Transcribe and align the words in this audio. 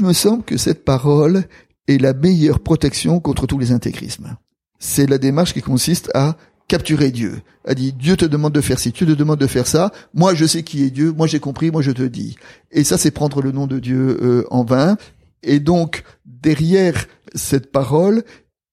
il 0.00 0.06
me 0.06 0.12
semble 0.14 0.42
que 0.44 0.56
cette 0.56 0.84
parole 0.84 1.44
est 1.86 2.00
la 2.00 2.14
meilleure 2.14 2.60
protection 2.60 3.20
contre 3.20 3.46
tous 3.46 3.58
les 3.58 3.70
intégrismes. 3.70 4.36
C'est 4.78 5.06
la 5.06 5.18
démarche 5.18 5.52
qui 5.52 5.60
consiste 5.60 6.10
à 6.14 6.38
capturer 6.68 7.10
Dieu. 7.10 7.42
A 7.66 7.74
dit 7.74 7.92
Dieu 7.92 8.16
te 8.16 8.24
demande 8.24 8.54
de 8.54 8.62
faire 8.62 8.78
ci, 8.78 8.92
Dieu 8.92 9.06
te 9.06 9.12
demande 9.12 9.38
de 9.38 9.46
faire 9.46 9.66
ça. 9.66 9.92
Moi 10.14 10.34
je 10.34 10.46
sais 10.46 10.62
qui 10.62 10.84
est 10.84 10.90
Dieu, 10.90 11.12
moi 11.12 11.26
j'ai 11.26 11.38
compris, 11.38 11.70
moi 11.70 11.82
je 11.82 11.90
te 11.90 12.02
dis. 12.02 12.36
Et 12.70 12.82
ça 12.82 12.96
c'est 12.96 13.10
prendre 13.10 13.42
le 13.42 13.52
nom 13.52 13.66
de 13.66 13.78
Dieu 13.78 14.18
euh, 14.22 14.46
en 14.50 14.64
vain. 14.64 14.96
Et 15.42 15.60
donc 15.60 16.02
derrière 16.24 17.06
cette 17.34 17.70
parole, 17.70 18.24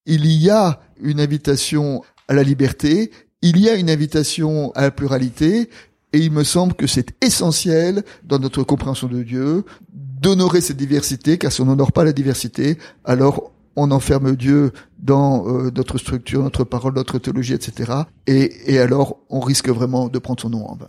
il 0.05 0.25
y 0.27 0.49
a 0.49 0.79
une 1.01 1.19
invitation 1.19 2.03
à 2.29 2.35
la 2.35 2.43
liberté, 2.43 3.11
il 3.41 3.59
y 3.59 3.67
a 3.67 3.75
une 3.75 3.89
invitation 3.89 4.71
à 4.75 4.83
la 4.83 4.91
pluralité, 4.91 5.69
et 6.13 6.19
il 6.19 6.31
me 6.31 6.43
semble 6.43 6.73
que 6.73 6.87
c'est 6.87 7.13
essentiel 7.21 8.03
dans 8.23 8.39
notre 8.39 8.63
compréhension 8.63 9.07
de 9.07 9.23
Dieu 9.23 9.65
d'honorer 10.19 10.61
cette 10.61 10.77
diversité, 10.77 11.37
car 11.37 11.51
si 11.51 11.61
on 11.61 11.65
n'honore 11.65 11.91
pas 11.91 12.03
la 12.03 12.13
diversité, 12.13 12.77
alors 13.05 13.51
on 13.75 13.91
enferme 13.91 14.35
Dieu 14.35 14.71
dans 14.99 15.47
euh, 15.47 15.71
notre 15.75 15.97
structure, 15.99 16.41
notre 16.41 16.63
parole, 16.63 16.93
notre 16.95 17.19
théologie, 17.19 17.53
etc. 17.53 17.91
Et, 18.25 18.73
et 18.73 18.79
alors 18.79 19.17
on 19.29 19.39
risque 19.39 19.69
vraiment 19.69 20.07
de 20.07 20.17
prendre 20.19 20.41
son 20.41 20.49
nom 20.49 20.65
en 20.65 20.75
vain. 20.75 20.87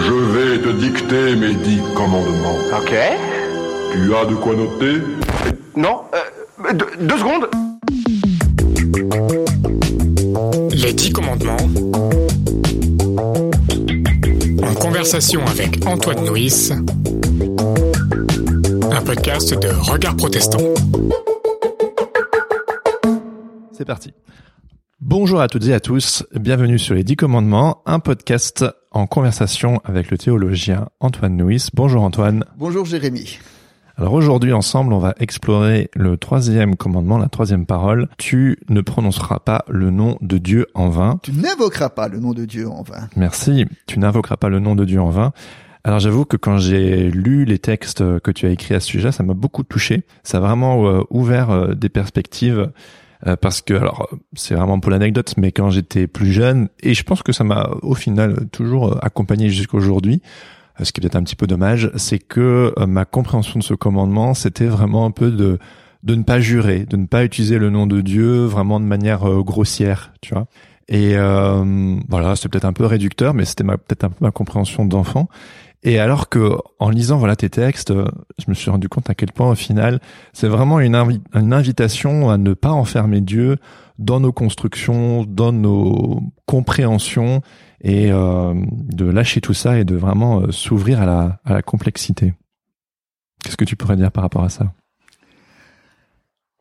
Je 0.00 0.12
vais 0.12 0.60
te 0.60 0.70
dicter 0.76 1.36
mes 1.36 1.54
dix 1.54 1.80
commandements. 1.94 2.58
Ok. 2.76 2.94
Tu 3.92 4.14
as 4.14 4.26
de 4.26 4.34
quoi 4.34 4.56
noter? 4.56 5.00
Non, 5.76 6.00
euh, 6.14 6.72
deux, 6.72 7.06
deux 7.06 7.18
secondes. 7.18 7.48
Les 10.72 10.92
dix 10.92 11.12
commandements. 11.12 11.56
Conversation 14.84 15.42
avec 15.46 15.86
Antoine 15.86 16.30
Nuis. 16.30 16.70
Un 18.92 19.00
podcast 19.00 19.58
de 19.58 19.68
Regard 19.68 20.14
Protestant. 20.14 20.58
C'est 23.72 23.86
parti. 23.86 24.12
Bonjour 25.00 25.40
à 25.40 25.48
toutes 25.48 25.66
et 25.68 25.72
à 25.72 25.80
tous, 25.80 26.26
bienvenue 26.34 26.78
sur 26.78 26.94
les 26.94 27.02
10 27.02 27.16
commandements, 27.16 27.80
un 27.86 27.98
podcast 27.98 28.66
en 28.90 29.06
conversation 29.06 29.80
avec 29.84 30.10
le 30.10 30.18
théologien 30.18 30.90
Antoine 31.00 31.38
Nuis. 31.38 31.68
Bonjour 31.72 32.02
Antoine. 32.02 32.44
Bonjour 32.58 32.84
Jérémy. 32.84 33.38
Alors 33.96 34.12
aujourd'hui 34.14 34.52
ensemble, 34.52 34.92
on 34.92 34.98
va 34.98 35.14
explorer 35.20 35.88
le 35.94 36.16
troisième 36.16 36.74
commandement, 36.74 37.16
la 37.16 37.28
troisième 37.28 37.64
parole. 37.64 38.08
Tu 38.18 38.58
ne 38.68 38.80
prononceras 38.80 39.38
pas 39.38 39.64
le 39.68 39.90
nom 39.90 40.18
de 40.20 40.38
Dieu 40.38 40.66
en 40.74 40.88
vain. 40.88 41.20
Tu 41.22 41.30
n'invoqueras 41.30 41.90
pas 41.90 42.08
le 42.08 42.18
nom 42.18 42.32
de 42.32 42.44
Dieu 42.44 42.68
en 42.68 42.82
vain. 42.82 43.08
Merci. 43.14 43.66
Tu 43.86 44.00
n'invoqueras 44.00 44.36
pas 44.36 44.48
le 44.48 44.58
nom 44.58 44.74
de 44.74 44.84
Dieu 44.84 45.00
en 45.00 45.10
vain. 45.10 45.32
Alors 45.84 46.00
j'avoue 46.00 46.24
que 46.24 46.36
quand 46.36 46.58
j'ai 46.58 47.08
lu 47.08 47.44
les 47.44 47.60
textes 47.60 48.02
que 48.20 48.30
tu 48.32 48.46
as 48.46 48.50
écrits 48.50 48.74
à 48.74 48.80
ce 48.80 48.86
sujet, 48.88 49.12
ça 49.12 49.22
m'a 49.22 49.34
beaucoup 49.34 49.62
touché. 49.62 50.02
Ça 50.24 50.38
a 50.38 50.40
vraiment 50.40 50.88
euh, 50.88 51.02
ouvert 51.10 51.50
euh, 51.50 51.74
des 51.74 51.88
perspectives 51.88 52.72
euh, 53.28 53.36
parce 53.36 53.60
que 53.60 53.74
alors 53.74 54.08
c'est 54.32 54.56
vraiment 54.56 54.80
pour 54.80 54.90
l'anecdote, 54.90 55.34
mais 55.36 55.52
quand 55.52 55.70
j'étais 55.70 56.08
plus 56.08 56.32
jeune 56.32 56.68
et 56.80 56.94
je 56.94 57.02
pense 57.04 57.22
que 57.22 57.32
ça 57.32 57.44
m'a 57.44 57.70
au 57.82 57.94
final 57.94 58.48
toujours 58.50 58.98
accompagné 59.04 59.50
jusqu'aujourd'hui. 59.50 60.20
Ce 60.82 60.92
qui 60.92 61.00
est 61.00 61.16
un 61.16 61.22
petit 61.22 61.36
peu 61.36 61.46
dommage, 61.46 61.90
c'est 61.96 62.18
que 62.18 62.74
ma 62.86 63.04
compréhension 63.04 63.58
de 63.58 63.64
ce 63.64 63.74
commandement, 63.74 64.34
c'était 64.34 64.66
vraiment 64.66 65.06
un 65.06 65.10
peu 65.10 65.30
de 65.30 65.58
de 66.02 66.14
ne 66.14 66.22
pas 66.22 66.38
jurer, 66.38 66.84
de 66.84 66.96
ne 66.96 67.06
pas 67.06 67.24
utiliser 67.24 67.56
le 67.58 67.70
nom 67.70 67.86
de 67.86 68.02
Dieu 68.02 68.44
vraiment 68.44 68.78
de 68.78 68.84
manière 68.84 69.24
grossière, 69.42 70.12
tu 70.20 70.34
vois. 70.34 70.46
Et 70.88 71.16
euh, 71.16 71.96
voilà, 72.08 72.36
c'est 72.36 72.48
peut-être 72.48 72.66
un 72.66 72.72
peu 72.72 72.84
réducteur, 72.84 73.34
mais 73.34 73.44
c'était 73.44 73.64
peut-être 73.64 74.04
un 74.04 74.10
peu 74.10 74.16
ma 74.20 74.30
compréhension 74.30 74.84
d'enfant. 74.84 75.28
Et 75.82 75.98
alors 75.98 76.28
que, 76.28 76.56
en 76.78 76.88
lisant 76.88 77.18
voilà 77.18 77.36
tes 77.36 77.50
textes, 77.50 77.92
je 77.92 78.44
me 78.48 78.54
suis 78.54 78.70
rendu 78.70 78.88
compte 78.88 79.10
à 79.10 79.14
quel 79.14 79.32
point 79.32 79.50
au 79.50 79.54
final, 79.54 80.00
c'est 80.32 80.48
vraiment 80.48 80.80
une 80.80 80.94
invitation 81.52 82.30
à 82.30 82.38
ne 82.38 82.54
pas 82.54 82.70
enfermer 82.70 83.20
Dieu 83.20 83.58
dans 83.98 84.18
nos 84.18 84.32
constructions, 84.32 85.24
dans 85.24 85.52
nos 85.52 86.22
compréhensions, 86.46 87.42
et 87.80 88.10
euh, 88.12 88.54
de 88.70 89.04
lâcher 89.04 89.40
tout 89.40 89.54
ça 89.54 89.78
et 89.78 89.84
de 89.84 89.96
vraiment 89.96 90.40
euh, 90.40 90.52
s'ouvrir 90.52 91.00
à 91.00 91.06
la, 91.06 91.40
à 91.44 91.52
la 91.52 91.62
complexité. 91.62 92.34
Qu'est-ce 93.42 93.56
que 93.56 93.64
tu 93.64 93.76
pourrais 93.76 93.96
dire 93.96 94.10
par 94.10 94.22
rapport 94.22 94.44
à 94.44 94.48
ça? 94.48 94.72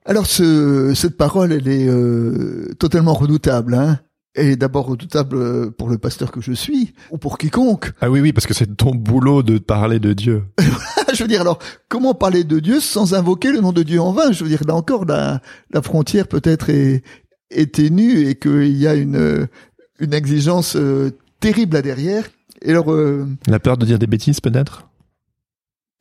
Alors, 0.06 0.25
ce, 0.25 0.94
cette 0.96 1.16
parole, 1.16 1.53
elle 1.53 1.68
est 1.68 1.88
euh, 1.88 2.74
totalement 2.78 3.13
redoutable. 3.13 3.74
Hein 3.74 4.00
et 4.35 4.56
d'abord 4.56 4.88
redoutable 4.88 5.72
pour 5.74 5.90
le 5.90 5.97
pasteur 5.97 6.31
que 6.31 6.41
je 6.41 6.53
suis, 6.53 6.94
ou 7.12 7.18
pour 7.18 7.38
quiconque. 7.38 7.91
Ah 8.01 8.09
oui, 8.09 8.19
oui, 8.19 8.34
parce 8.34 8.47
que 8.47 8.53
c'est 8.53 8.75
ton 8.75 8.95
boulot 8.95 9.44
de 9.44 9.59
parler 9.59 10.00
de 10.00 10.13
Dieu. 10.13 10.44
je 11.13 11.24
veux 11.24 11.28
dire, 11.28 11.41
alors, 11.41 11.59
comment 11.88 12.13
parler 12.13 12.44
de 12.44 12.59
Dieu 12.59 12.80
sans 12.80 13.13
invoquer 13.13 13.51
le 13.51 13.62
nom 13.62 13.72
de 13.72 13.84
Dieu 13.84 14.01
en 14.01 14.12
vain? 14.12 14.31
Je 14.31 14.44
veux 14.44 14.50
dire, 14.50 14.63
là 14.68 14.75
encore, 14.75 15.06
la, 15.06 15.41
la 15.72 15.81
frontière 15.81 16.28
peut-être 16.28 16.69
est, 16.69 17.03
est 17.51 17.75
ténue 17.75 18.28
et 18.28 18.35
qu'il 18.35 18.75
y 18.75 18.88
a 18.88 18.95
une, 18.95 19.47
une 19.99 20.13
exigence 20.13 20.75
euh, 20.75 21.11
terrible 21.39 21.75
là 21.75 21.81
derrière. 21.81 22.29
Et 22.61 22.71
alors, 22.71 22.91
euh, 22.91 23.27
la 23.47 23.59
peur 23.59 23.77
de 23.77 23.85
dire 23.85 23.99
des 23.99 24.07
bêtises, 24.07 24.39
peut-être? 24.39 24.87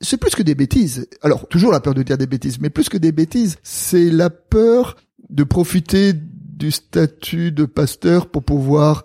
C'est 0.01 0.17
plus 0.17 0.35
que 0.35 0.43
des 0.43 0.55
bêtises. 0.55 1.09
Alors, 1.23 1.47
toujours 1.49 1.73
la 1.73 1.81
peur 1.81 1.95
de 1.95 2.03
dire 2.03 2.19
des 2.19 2.27
bêtises, 2.27 2.61
mais 2.61 2.71
plus 2.71 2.89
que 2.89 2.99
des 2.99 3.13
bêtises, 3.13 3.57
c'est 3.63 4.11
la 4.11 4.31
peur 4.31 4.97
de 5.31 5.45
profiter 5.45 6.13
du 6.15 6.71
statut 6.71 7.53
de 7.53 7.65
pasteur 7.65 8.27
pour 8.27 8.43
pouvoir 8.43 9.05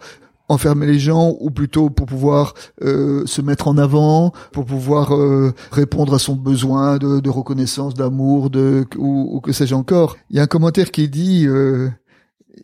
enfermer 0.50 0.86
les 0.86 1.00
gens 1.00 1.36
ou 1.40 1.52
plutôt 1.52 1.90
pour 1.90 2.06
pouvoir 2.06 2.54
euh, 2.82 3.26
se 3.26 3.42
mettre 3.42 3.68
en 3.68 3.78
avant, 3.78 4.32
pour 4.52 4.66
pouvoir 4.66 5.14
euh, 5.14 5.54
répondre 5.72 6.14
à 6.14 6.20
son 6.20 6.36
besoin 6.36 6.98
de, 6.98 7.20
de 7.20 7.30
reconnaissance, 7.30 7.94
d'amour, 7.94 8.50
de 8.50 8.86
ou, 8.98 9.36
ou, 9.36 9.42
que 9.42 9.52
sais-je 9.52 9.76
encore. 9.76 10.16
Il 10.30 10.38
y 10.38 10.40
a 10.40 10.44
un 10.44 10.48
commentaire 10.48 10.92
qui 10.92 11.10
dit 11.10 11.46
euh, 11.48 11.90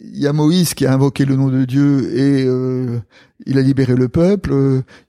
il 0.01 0.19
y 0.19 0.27
a 0.27 0.33
Moïse 0.33 0.73
qui 0.73 0.85
a 0.85 0.93
invoqué 0.93 1.25
le 1.25 1.35
nom 1.35 1.49
de 1.49 1.65
Dieu 1.65 2.17
et 2.17 2.45
euh, 2.45 2.99
il 3.45 3.57
a 3.57 3.61
libéré 3.61 3.95
le 3.95 4.09
peuple. 4.09 4.53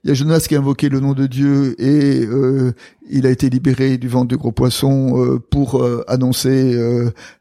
Il 0.03 0.09
y 0.09 0.11
a 0.11 0.13
Jonas 0.13 0.45
qui 0.47 0.55
a 0.55 0.59
invoqué 0.59 0.89
le 0.89 0.99
nom 0.99 1.13
de 1.13 1.27
Dieu 1.27 1.75
et 1.79 2.25
euh, 2.25 2.73
il 3.09 3.25
a 3.25 3.29
été 3.29 3.49
libéré 3.49 3.97
du 3.97 4.07
ventre 4.07 4.27
du 4.27 4.37
gros 4.37 4.51
poisson 4.51 5.23
euh, 5.23 5.39
pour 5.39 5.85
annoncer 6.07 6.77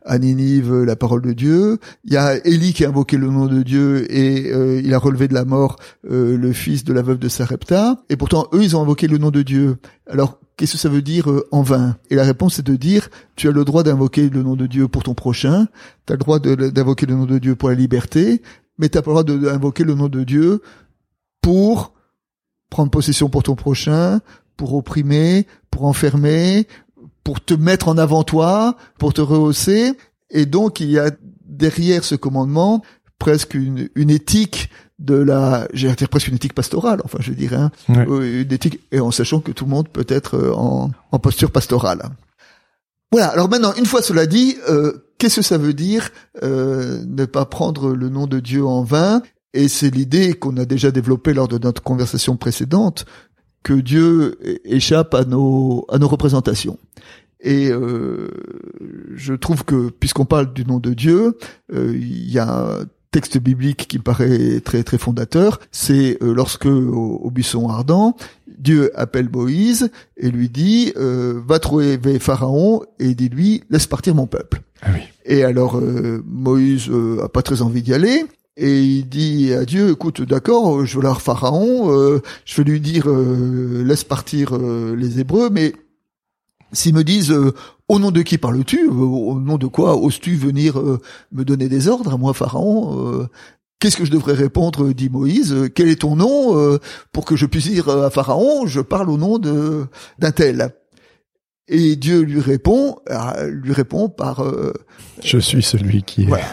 à 0.04 0.18
Ninive 0.18 0.82
la 0.82 0.96
parole 0.96 1.22
de 1.22 1.32
Dieu. 1.32 1.78
Il 2.04 2.12
y 2.12 2.16
a 2.16 2.36
Élie 2.46 2.72
qui 2.72 2.84
a 2.84 2.88
invoqué 2.88 3.16
le 3.16 3.28
nom 3.28 3.46
de 3.46 3.62
Dieu 3.62 4.06
et 4.12 4.50
il 4.80 4.94
a 4.94 4.98
relevé 4.98 5.28
de 5.28 5.34
la 5.34 5.44
mort 5.44 5.76
le 6.08 6.52
fils 6.52 6.84
de 6.84 6.92
la 6.92 7.02
veuve 7.02 7.18
de 7.18 7.28
Sarepta. 7.28 8.02
Et 8.10 8.16
pourtant, 8.16 8.46
eux, 8.52 8.62
ils 8.62 8.76
ont 8.76 8.82
invoqué 8.82 9.08
le 9.08 9.18
nom 9.18 9.30
de 9.30 9.42
Dieu. 9.42 9.76
Alors, 10.08 10.38
qu'est-ce 10.56 10.72
que 10.72 10.78
ça 10.78 10.88
veut 10.88 11.02
dire 11.02 11.28
en 11.50 11.62
vain? 11.62 11.96
Et 12.10 12.14
la 12.14 12.24
réponse 12.24 12.58
est 12.58 12.62
de 12.62 12.76
dire, 12.76 13.08
tu 13.36 13.48
as 13.48 13.52
le 13.52 13.64
droit 13.64 13.82
d'invoquer 13.82 14.28
le 14.28 14.42
nom 14.42 14.56
de 14.56 14.66
Dieu 14.66 14.88
pour 14.88 15.02
ton 15.02 15.14
prochain, 15.14 15.68
tu 16.06 16.12
as 16.12 16.16
le 16.16 16.20
droit 16.20 16.38
d'invoquer 16.38 17.06
le 17.06 17.14
nom 17.14 17.26
de 17.26 17.38
Dieu 17.38 17.56
pour 17.56 17.68
la 17.68 17.74
liberté, 17.74 18.42
mais 18.78 18.88
tu 18.88 18.98
n'as 18.98 19.02
pas 19.02 19.10
le 19.10 19.24
droit 19.24 19.52
d'invoquer 19.52 19.84
le 19.84 19.94
nom 19.94 20.08
de 20.08 20.24
Dieu 20.24 20.62
pour 21.40 21.92
prendre 22.70 22.90
possession 22.90 23.28
pour 23.28 23.42
ton 23.42 23.54
prochain, 23.54 24.20
pour 24.56 24.74
opprimer, 24.74 25.46
pour 25.70 25.84
enfermer, 25.84 26.66
pour 27.22 27.44
te 27.44 27.54
mettre 27.54 27.88
en 27.88 27.98
avant 27.98 28.22
toi, 28.22 28.76
pour 28.98 29.14
te 29.14 29.20
rehausser. 29.20 29.92
Et 30.30 30.46
donc, 30.46 30.80
il 30.80 30.90
y 30.90 30.98
a 30.98 31.10
derrière 31.44 32.04
ce 32.04 32.14
commandement 32.14 32.82
presque 33.18 33.54
une, 33.54 33.88
une 33.94 34.10
éthique 34.10 34.70
de 34.98 35.14
la, 35.14 35.66
j'ai 35.72 35.92
dire 35.92 36.08
presque 36.08 36.28
une 36.28 36.36
éthique 36.36 36.54
pastorale, 36.54 37.00
enfin 37.04 37.18
je 37.20 37.32
dirais, 37.32 37.56
hein, 37.56 37.70
Ouais. 37.88 38.06
Euh, 38.08 38.42
une 38.42 38.52
éthique, 38.52 38.80
et 38.92 39.00
en 39.00 39.10
sachant 39.10 39.40
que 39.40 39.52
tout 39.52 39.64
le 39.64 39.70
monde 39.70 39.88
peut 39.88 40.06
être 40.08 40.36
euh, 40.36 40.52
en, 40.54 40.90
en 41.10 41.18
posture 41.18 41.50
pastorale. 41.50 42.02
Voilà, 43.10 43.28
alors 43.28 43.48
maintenant, 43.48 43.72
une 43.74 43.86
fois 43.86 44.02
cela 44.02 44.26
dit, 44.26 44.56
euh, 44.68 44.92
qu'est-ce 45.18 45.36
que 45.36 45.42
ça 45.42 45.58
veut 45.58 45.74
dire 45.74 46.10
euh, 46.42 47.02
ne 47.06 47.24
pas 47.24 47.44
prendre 47.44 47.94
le 47.94 48.08
nom 48.08 48.26
de 48.26 48.40
Dieu 48.40 48.64
en 48.64 48.82
vain? 48.82 49.22
Et 49.52 49.68
c'est 49.68 49.90
l'idée 49.90 50.34
qu'on 50.34 50.56
a 50.56 50.64
déjà 50.64 50.90
développée 50.90 51.32
lors 51.32 51.46
de 51.46 51.58
notre 51.58 51.82
conversation 51.82 52.36
précédente, 52.36 53.04
que 53.62 53.72
Dieu 53.72 54.36
échappe 54.64 55.14
à 55.14 55.24
nos, 55.24 55.86
à 55.88 55.98
nos 55.98 56.08
représentations. 56.08 56.78
Et 57.40 57.70
euh, 57.70 58.28
je 59.14 59.34
trouve 59.34 59.64
que, 59.64 59.90
puisqu'on 59.90 60.24
parle 60.24 60.52
du 60.52 60.64
nom 60.64 60.80
de 60.80 60.92
Dieu, 60.92 61.38
euh, 61.72 61.92
il 61.94 62.30
y 62.30 62.38
a 62.38 62.80
texte 63.14 63.38
biblique 63.38 63.86
qui 63.86 63.98
me 63.98 64.02
paraît 64.02 64.58
très 64.58 64.82
très 64.82 64.98
fondateur. 64.98 65.60
C'est 65.70 66.18
euh, 66.20 66.34
lorsque 66.34 66.66
au, 66.66 67.20
au 67.22 67.30
buisson 67.30 67.68
ardent, 67.68 68.16
Dieu 68.58 68.90
appelle 68.98 69.28
Moïse 69.32 69.92
et 70.16 70.30
lui 70.32 70.48
dit 70.48 70.92
euh, 70.96 71.40
va 71.46 71.60
trouver 71.60 72.18
Pharaon 72.18 72.82
et 72.98 73.14
dis-lui 73.14 73.62
laisse 73.70 73.86
partir 73.86 74.16
mon 74.16 74.26
peuple. 74.26 74.62
Ah 74.82 74.88
oui. 74.92 75.02
Et 75.26 75.44
alors 75.44 75.78
euh, 75.78 76.24
Moïse 76.26 76.88
euh, 76.90 77.22
a 77.22 77.28
pas 77.28 77.42
très 77.42 77.62
envie 77.62 77.82
d'y 77.82 77.94
aller. 77.94 78.24
Et 78.56 78.82
il 78.82 79.08
dit 79.08 79.52
à 79.52 79.64
Dieu, 79.64 79.90
écoute, 79.90 80.22
d'accord, 80.22 80.84
je 80.84 80.96
veux 80.96 81.02
leur 81.02 81.20
Pharaon, 81.22 81.90
euh, 81.92 82.20
je 82.44 82.56
vais 82.56 82.70
lui 82.70 82.80
dire, 82.80 83.08
euh, 83.08 83.82
laisse 83.84 84.04
partir 84.04 84.56
les 84.56 85.18
Hébreux, 85.18 85.50
mais 85.50 85.72
s'ils 86.74 86.94
me 86.94 87.02
disent, 87.04 87.30
euh, 87.32 87.52
au 87.88 87.98
nom 87.98 88.10
de 88.10 88.22
qui 88.22 88.36
parles-tu 88.38 88.86
Euh, 88.88 88.92
Au 88.92 89.38
nom 89.40 89.56
de 89.58 89.66
quoi 89.66 89.96
oses-tu 89.96 90.34
venir 90.36 90.78
euh, 90.78 91.00
me 91.32 91.44
donner 91.44 91.68
des 91.68 91.88
ordres 91.88 92.12
à 92.14 92.16
moi, 92.18 92.34
Pharaon 92.34 92.98
Euh, 93.20 93.26
Qu'est-ce 93.80 93.96
que 93.98 94.04
je 94.06 94.10
devrais 94.12 94.32
répondre 94.34 94.92
dit 94.92 95.10
Moïse. 95.10 95.52
Euh, 95.52 95.68
Quel 95.68 95.88
est 95.88 96.00
ton 96.02 96.16
nom 96.16 96.56
euh, 96.58 96.78
pour 97.12 97.24
que 97.26 97.36
je 97.36 97.44
puisse 97.46 97.68
dire 97.68 97.88
à 97.88 98.08
Pharaon, 98.10 98.66
je 98.66 98.80
parle 98.80 99.10
au 99.10 99.16
nom 99.18 99.38
de 99.38 99.86
d'un 100.18 100.30
tel. 100.32 100.70
Et 101.66 101.96
Dieu 101.96 102.20
lui 102.20 102.40
répond, 102.40 102.96
euh, 103.10 103.48
lui 103.50 103.72
répond 103.72 104.08
par 104.10 104.40
euh, 104.40 104.72
Je 105.22 105.38
suis 105.38 105.62
celui 105.62 106.02
qui 106.02 106.22
est. 106.22 106.26
voilà, 106.26 106.44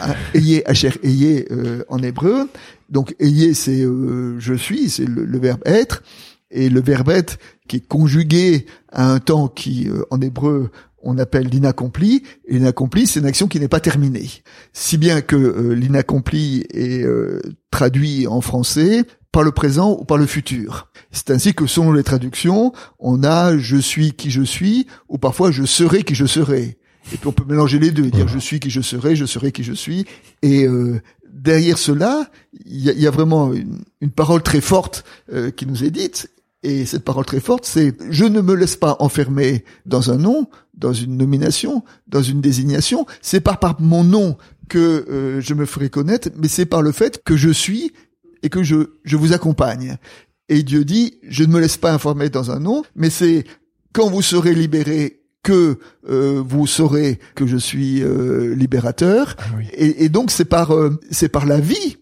Asher 0.65 0.91
ayé 1.03 1.47
euh, 1.51 1.83
en 1.89 1.99
hébreu. 1.99 2.47
Donc 2.89 3.15
ayé 3.19 3.53
c'est 3.53 3.81
euh, 3.81 4.37
je 4.39 4.53
suis, 4.53 4.89
c'est 4.89 5.05
le, 5.05 5.23
le 5.25 5.39
verbe 5.39 5.61
être, 5.65 6.01
et 6.51 6.69
le 6.69 6.81
verbe 6.81 7.09
être 7.09 7.37
qui 7.67 7.77
est 7.77 7.87
conjugué 7.87 8.65
à 8.91 9.11
un 9.11 9.19
temps 9.19 9.47
qui 9.47 9.89
euh, 9.89 10.03
en 10.11 10.21
hébreu 10.21 10.69
on 11.03 11.17
appelle 11.17 11.47
l'inaccompli. 11.47 12.23
Et 12.45 12.53
l'inaccompli 12.53 13.07
c'est 13.07 13.19
une 13.19 13.25
action 13.25 13.47
qui 13.47 13.59
n'est 13.59 13.67
pas 13.67 13.79
terminée. 13.79 14.29
Si 14.73 14.97
bien 14.97 15.21
que 15.21 15.35
euh, 15.35 15.73
l'inaccompli 15.73 16.65
est 16.73 17.03
euh, 17.03 17.41
traduit 17.71 18.27
en 18.27 18.41
français 18.41 19.03
par 19.31 19.43
le 19.43 19.51
présent 19.51 19.97
ou 19.99 20.03
par 20.03 20.17
le 20.17 20.25
futur. 20.25 20.89
C'est 21.11 21.31
ainsi 21.31 21.53
que 21.53 21.65
selon 21.65 21.93
les 21.93 22.03
traductions, 22.03 22.73
on 22.99 23.23
a 23.23 23.57
je 23.57 23.77
suis 23.77 24.11
qui 24.11 24.29
je 24.29 24.41
suis 24.41 24.87
ou 25.07 25.17
parfois 25.17 25.51
je 25.51 25.63
serai 25.63 26.03
qui 26.03 26.15
je 26.15 26.25
serai. 26.25 26.77
Et 27.13 27.17
puis 27.17 27.27
on 27.27 27.31
peut 27.31 27.45
mélanger 27.47 27.79
les 27.79 27.91
deux, 27.91 28.09
dire 28.11 28.27
je 28.27 28.39
suis 28.39 28.59
qui 28.59 28.69
je 28.69 28.81
serai, 28.81 29.15
je 29.15 29.25
serai 29.25 29.51
qui 29.51 29.63
je 29.63 29.73
suis. 29.73 30.05
Et 30.41 30.65
euh, 30.65 31.01
derrière 31.29 31.77
cela, 31.77 32.29
il 32.65 32.81
y 32.81 32.89
a, 32.89 32.93
il 32.93 33.01
y 33.01 33.07
a 33.07 33.11
vraiment 33.11 33.53
une, 33.53 33.83
une 34.01 34.11
parole 34.11 34.43
très 34.43 34.61
forte 34.61 35.03
euh, 35.33 35.49
qui 35.49 35.65
nous 35.65 35.83
est 35.83 35.91
dite. 35.91 36.29
Et 36.63 36.85
cette 36.85 37.03
parole 37.03 37.25
très 37.25 37.39
forte, 37.39 37.65
c'est 37.65 37.95
je 38.09 38.25
ne 38.25 38.41
me 38.41 38.53
laisse 38.53 38.75
pas 38.75 38.97
enfermer 38.99 39.65
dans 39.85 40.11
un 40.11 40.17
nom, 40.17 40.47
dans 40.75 40.93
une 40.93 41.17
nomination, 41.17 41.83
dans 42.07 42.21
une 42.21 42.39
désignation. 42.39 43.05
C'est 43.21 43.41
pas 43.41 43.55
par 43.55 43.81
mon 43.81 44.03
nom 44.03 44.37
que 44.69 45.05
euh, 45.09 45.41
je 45.41 45.53
me 45.53 45.65
ferai 45.65 45.89
connaître, 45.89 46.29
mais 46.37 46.47
c'est 46.47 46.67
par 46.67 46.81
le 46.81 46.91
fait 46.91 47.23
que 47.23 47.35
je 47.35 47.49
suis 47.49 47.93
et 48.43 48.49
que 48.49 48.63
je, 48.63 48.91
je 49.03 49.17
vous 49.17 49.33
accompagne. 49.33 49.97
Et 50.49 50.63
Dieu 50.63 50.85
dit, 50.85 51.15
je 51.27 51.43
ne 51.43 51.51
me 51.51 51.59
laisse 51.59 51.77
pas 51.77 51.93
informer 51.93 52.29
dans 52.29 52.51
un 52.51 52.59
nom, 52.59 52.83
mais 52.95 53.09
c'est 53.09 53.43
quand 53.93 54.09
vous 54.09 54.21
serez 54.21 54.53
libérés 54.53 55.21
que 55.43 55.79
euh, 56.09 56.43
vous 56.45 56.67
saurez 56.67 57.19
que 57.35 57.47
je 57.47 57.57
suis 57.57 58.03
euh, 58.03 58.53
libérateur. 58.55 59.35
Ah 59.39 59.43
oui. 59.57 59.67
Et, 59.73 60.05
et 60.05 60.09
donc 60.09 60.31
c'est 60.31 60.45
par 60.45 60.71
euh, 60.71 60.99
c'est 61.09 61.29
par 61.29 61.45
la 61.45 61.59
vie 61.59 61.97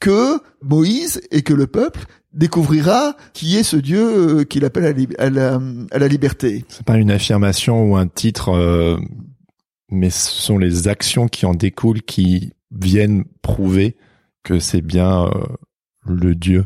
que 0.00 0.40
Moïse 0.62 1.20
et 1.30 1.42
que 1.42 1.54
le 1.54 1.66
peuple 1.66 2.06
découvrira 2.34 3.16
qui 3.32 3.56
est 3.56 3.62
ce 3.62 3.76
Dieu 3.76 4.00
euh, 4.40 4.44
qu'il 4.44 4.64
appelle 4.64 4.84
à, 4.84 4.92
la 4.92 4.92
lib- 4.98 5.14
à 5.18 5.30
la, 5.30 5.60
à 5.90 5.98
la 5.98 6.08
liberté. 6.08 6.64
C'est 6.68 6.84
pas 6.84 6.96
une 6.96 7.10
affirmation 7.10 7.84
ou 7.90 7.96
un 7.96 8.06
titre, 8.06 8.50
euh, 8.50 8.96
mais 9.90 10.10
ce 10.10 10.30
sont 10.30 10.58
les 10.58 10.88
actions 10.88 11.28
qui 11.28 11.46
en 11.46 11.54
découlent 11.54 12.02
qui 12.02 12.52
viennent 12.70 13.24
prouver 13.42 13.96
que 14.42 14.58
c'est 14.58 14.80
bien 14.80 15.24
euh, 15.26 15.30
le 16.06 16.34
Dieu. 16.34 16.64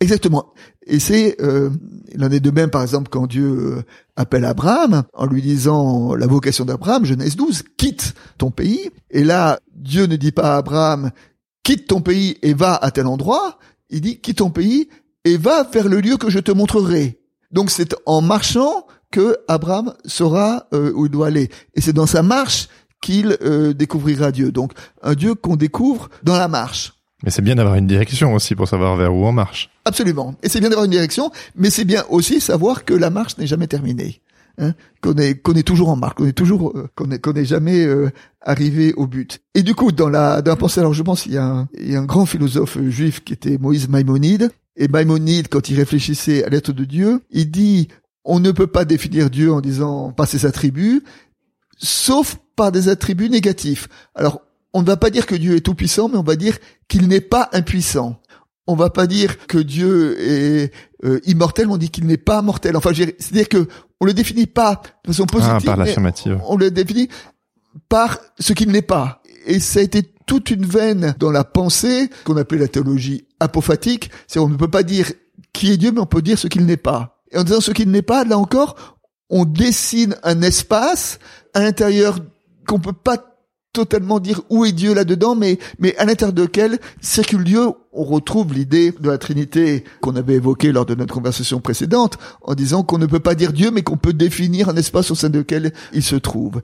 Exactement. 0.00 0.52
Et 0.86 0.98
c'est, 1.00 1.36
euh, 1.42 1.68
il 2.14 2.24
en 2.24 2.30
est 2.30 2.40
de 2.40 2.50
même, 2.50 2.70
par 2.70 2.80
exemple, 2.80 3.08
quand 3.10 3.26
Dieu 3.26 3.44
euh, 3.44 3.82
appelle 4.16 4.46
Abraham 4.46 5.02
en 5.12 5.26
lui 5.26 5.42
disant 5.42 6.14
la 6.14 6.26
vocation 6.26 6.64
d'Abraham, 6.64 7.04
Genèse 7.04 7.36
12, 7.36 7.62
quitte 7.76 8.14
ton 8.38 8.50
pays. 8.50 8.88
Et 9.10 9.24
là, 9.24 9.58
Dieu 9.74 10.06
ne 10.06 10.16
dit 10.16 10.32
pas 10.32 10.54
à 10.54 10.58
Abraham, 10.58 11.10
quitte 11.62 11.88
ton 11.88 12.00
pays 12.00 12.38
et 12.40 12.54
va 12.54 12.74
à 12.76 12.90
tel 12.90 13.06
endroit. 13.06 13.58
Il 13.90 14.00
dit, 14.00 14.20
quitte 14.20 14.38
ton 14.38 14.50
pays 14.50 14.88
et 15.24 15.36
va 15.36 15.64
vers 15.64 15.88
le 15.88 16.00
lieu 16.00 16.16
que 16.16 16.30
je 16.30 16.38
te 16.38 16.52
montrerai. 16.52 17.18
Donc 17.50 17.70
c'est 17.70 17.94
en 18.06 18.20
marchant 18.20 18.86
que 19.10 19.36
Abraham 19.48 19.94
saura 20.04 20.66
euh, 20.74 20.92
où 20.94 21.06
il 21.06 21.10
doit 21.10 21.28
aller. 21.28 21.48
Et 21.74 21.80
c'est 21.80 21.92
dans 21.92 22.06
sa 22.06 22.22
marche 22.22 22.68
qu'il 23.00 23.38
euh, 23.42 23.72
découvrira 23.72 24.32
Dieu. 24.32 24.52
Donc 24.52 24.72
un 25.02 25.14
Dieu 25.14 25.34
qu'on 25.34 25.56
découvre 25.56 26.10
dans 26.22 26.36
la 26.36 26.48
marche. 26.48 26.92
Mais 27.24 27.30
c'est 27.30 27.42
bien 27.42 27.56
d'avoir 27.56 27.74
une 27.74 27.86
direction 27.86 28.34
aussi 28.34 28.54
pour 28.54 28.68
savoir 28.68 28.96
vers 28.96 29.12
où 29.12 29.26
on 29.26 29.32
marche. 29.32 29.70
Absolument. 29.84 30.34
Et 30.42 30.48
c'est 30.48 30.60
bien 30.60 30.68
d'avoir 30.68 30.84
une 30.84 30.92
direction, 30.92 31.32
mais 31.56 31.70
c'est 31.70 31.84
bien 31.84 32.04
aussi 32.10 32.40
savoir 32.40 32.84
que 32.84 32.94
la 32.94 33.10
marche 33.10 33.38
n'est 33.38 33.46
jamais 33.46 33.66
terminée. 33.66 34.20
Hein, 34.60 34.74
qu'on 35.00 35.14
est 35.14 35.40
qu'on 35.40 35.54
est 35.54 35.62
toujours 35.62 35.88
en 35.88 35.96
marche, 35.96 36.14
qu'on 36.16 36.26
est 36.26 36.32
toujours 36.32 36.76
euh, 36.76 36.88
qu'on 36.96 37.12
est 37.12 37.20
qu'on 37.20 37.32
jamais 37.44 37.84
euh, 37.84 38.10
arrivé 38.40 38.92
au 38.94 39.06
but. 39.06 39.40
Et 39.54 39.62
du 39.62 39.76
coup, 39.76 39.92
dans 39.92 40.08
la 40.08 40.42
dans 40.42 40.50
la 40.50 40.56
pensée, 40.56 40.80
alors 40.80 40.94
je 40.94 41.02
pense 41.04 41.22
qu'il 41.22 41.32
y 41.32 41.36
a 41.36 41.44
un, 41.44 41.68
il 41.78 41.92
y 41.92 41.94
a 41.94 42.00
un 42.00 42.04
grand 42.04 42.26
philosophe 42.26 42.76
juif 42.88 43.22
qui 43.22 43.32
était 43.32 43.56
Moïse 43.58 43.88
Maïmonide. 43.88 44.50
Et 44.74 44.88
Maïmonide, 44.88 45.48
quand 45.48 45.70
il 45.70 45.76
réfléchissait 45.76 46.44
à 46.44 46.48
l'être 46.48 46.72
de 46.72 46.84
Dieu, 46.84 47.20
il 47.30 47.52
dit 47.52 47.88
on 48.24 48.40
ne 48.40 48.50
peut 48.50 48.66
pas 48.66 48.84
définir 48.84 49.30
Dieu 49.30 49.52
en 49.52 49.60
disant 49.60 50.10
par 50.10 50.26
ses 50.26 50.44
attributs, 50.44 51.04
sauf 51.76 52.36
par 52.56 52.72
des 52.72 52.88
attributs 52.88 53.30
négatifs. 53.30 53.88
Alors, 54.14 54.42
on 54.72 54.82
ne 54.82 54.86
va 54.86 54.96
pas 54.96 55.10
dire 55.10 55.26
que 55.26 55.34
Dieu 55.34 55.56
est 55.56 55.60
tout 55.60 55.74
puissant, 55.74 56.08
mais 56.08 56.18
on 56.18 56.22
va 56.22 56.36
dire 56.36 56.58
qu'il 56.88 57.08
n'est 57.08 57.20
pas 57.20 57.48
impuissant. 57.52 58.20
On 58.66 58.74
va 58.74 58.90
pas 58.90 59.06
dire 59.06 59.46
que 59.46 59.56
Dieu 59.56 60.20
est 60.20 60.72
euh, 61.04 61.20
immortel, 61.24 61.70
on 61.70 61.78
dit 61.78 61.88
qu'il 61.90 62.06
n'est 62.06 62.18
pas 62.18 62.42
mortel. 62.42 62.76
Enfin, 62.76 62.92
c'est-à-dire 62.92 63.48
que 63.48 63.66
on 64.00 64.06
le 64.06 64.14
définit 64.14 64.46
pas 64.46 64.80
de 65.04 65.12
façon 65.12 65.26
positive, 65.26 65.54
Ah, 65.56 65.64
par 65.64 65.76
mais 65.76 65.84
l'affirmative. 65.86 66.40
on 66.46 66.56
le 66.56 66.70
définit 66.70 67.08
par 67.88 68.18
ce 68.38 68.52
qu'il 68.52 68.70
n'est 68.70 68.82
pas. 68.82 69.22
Et 69.46 69.60
ça 69.60 69.80
a 69.80 69.82
été 69.82 70.02
toute 70.26 70.50
une 70.50 70.66
veine 70.66 71.14
dans 71.18 71.30
la 71.30 71.44
pensée 71.44 72.10
qu'on 72.24 72.36
appelait 72.36 72.58
la 72.58 72.68
théologie 72.68 73.26
apophatique. 73.40 74.10
C'est 74.26 74.38
on 74.38 74.48
ne 74.48 74.56
peut 74.56 74.68
pas 74.68 74.82
dire 74.82 75.10
qui 75.52 75.72
est 75.72 75.76
Dieu, 75.76 75.90
mais 75.92 76.00
on 76.00 76.06
peut 76.06 76.22
dire 76.22 76.38
ce 76.38 76.48
qu'il 76.48 76.66
n'est 76.66 76.76
pas. 76.76 77.22
Et 77.30 77.38
en 77.38 77.44
disant 77.44 77.60
ce 77.60 77.70
qu'il 77.72 77.90
n'est 77.90 78.02
pas, 78.02 78.24
là 78.24 78.38
encore, 78.38 78.98
on 79.30 79.44
dessine 79.44 80.16
un 80.22 80.42
espace 80.42 81.18
à 81.54 81.60
l'intérieur 81.60 82.18
qu'on 82.66 82.78
peut 82.80 82.92
pas 82.92 83.16
totalement 83.78 84.18
dire 84.18 84.40
où 84.50 84.64
est 84.64 84.72
Dieu 84.72 84.92
là-dedans, 84.92 85.36
mais, 85.36 85.60
mais 85.78 85.96
à 85.98 86.04
l'intérieur 86.04 86.32
de 86.32 86.46
quel 86.46 86.80
circule 87.00 87.44
Dieu, 87.44 87.68
on 87.92 88.02
retrouve 88.02 88.52
l'idée 88.52 88.90
de 88.90 89.08
la 89.08 89.18
Trinité 89.18 89.84
qu'on 90.00 90.16
avait 90.16 90.34
évoquée 90.34 90.72
lors 90.72 90.84
de 90.84 90.96
notre 90.96 91.14
conversation 91.14 91.60
précédente, 91.60 92.18
en 92.42 92.56
disant 92.56 92.82
qu'on 92.82 92.98
ne 92.98 93.06
peut 93.06 93.20
pas 93.20 93.36
dire 93.36 93.52
Dieu, 93.52 93.70
mais 93.70 93.82
qu'on 93.82 93.96
peut 93.96 94.12
définir 94.12 94.68
un 94.68 94.74
espace 94.74 95.12
au 95.12 95.14
sein 95.14 95.30
duquel 95.30 95.72
il 95.92 96.02
se 96.02 96.16
trouve. 96.16 96.60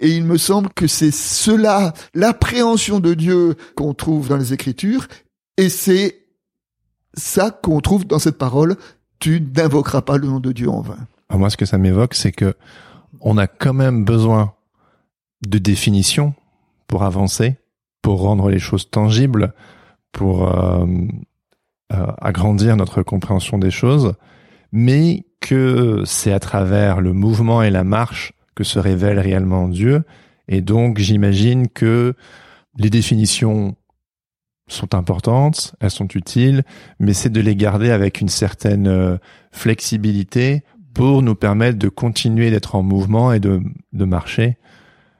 Et 0.00 0.10
il 0.10 0.24
me 0.24 0.36
semble 0.36 0.68
que 0.68 0.86
c'est 0.86 1.10
cela, 1.10 1.94
l'appréhension 2.12 3.00
de 3.00 3.14
Dieu 3.14 3.54
qu'on 3.74 3.94
trouve 3.94 4.28
dans 4.28 4.36
les 4.36 4.52
Écritures, 4.52 5.08
et 5.56 5.70
c'est 5.70 6.26
ça 7.14 7.50
qu'on 7.50 7.80
trouve 7.80 8.06
dans 8.06 8.18
cette 8.18 8.36
parole, 8.36 8.76
tu 9.20 9.40
n'invoqueras 9.56 10.02
pas 10.02 10.18
le 10.18 10.28
nom 10.28 10.38
de 10.38 10.52
Dieu 10.52 10.68
en 10.68 10.82
vain. 10.82 10.98
Alors 11.30 11.40
moi, 11.40 11.48
ce 11.48 11.56
que 11.56 11.64
ça 11.64 11.78
m'évoque, 11.78 12.14
c'est 12.14 12.32
que 12.32 12.54
on 13.22 13.38
a 13.38 13.46
quand 13.46 13.72
même 13.72 14.04
besoin 14.04 14.52
de 15.46 15.56
définition 15.56 16.34
pour 16.88 17.04
avancer, 17.04 17.56
pour 18.02 18.22
rendre 18.22 18.50
les 18.50 18.58
choses 18.58 18.90
tangibles, 18.90 19.52
pour 20.10 20.48
euh, 20.48 20.84
euh, 21.92 22.06
agrandir 22.20 22.76
notre 22.76 23.02
compréhension 23.02 23.58
des 23.58 23.70
choses, 23.70 24.14
mais 24.72 25.24
que 25.40 26.02
c'est 26.04 26.32
à 26.32 26.40
travers 26.40 27.00
le 27.00 27.12
mouvement 27.12 27.62
et 27.62 27.70
la 27.70 27.84
marche 27.84 28.32
que 28.56 28.64
se 28.64 28.80
révèle 28.80 29.20
réellement 29.20 29.68
Dieu. 29.68 30.02
Et 30.48 30.60
donc, 30.60 30.98
j'imagine 30.98 31.68
que 31.68 32.14
les 32.76 32.90
définitions 32.90 33.76
sont 34.66 34.94
importantes, 34.94 35.74
elles 35.80 35.90
sont 35.90 36.08
utiles, 36.08 36.62
mais 36.98 37.14
c'est 37.14 37.30
de 37.30 37.40
les 37.40 37.56
garder 37.56 37.90
avec 37.90 38.20
une 38.20 38.28
certaine 38.28 38.88
euh, 38.88 39.16
flexibilité 39.52 40.62
pour 40.94 41.22
nous 41.22 41.34
permettre 41.34 41.78
de 41.78 41.88
continuer 41.88 42.50
d'être 42.50 42.74
en 42.74 42.82
mouvement 42.82 43.32
et 43.32 43.40
de, 43.40 43.62
de 43.92 44.04
marcher. 44.04 44.58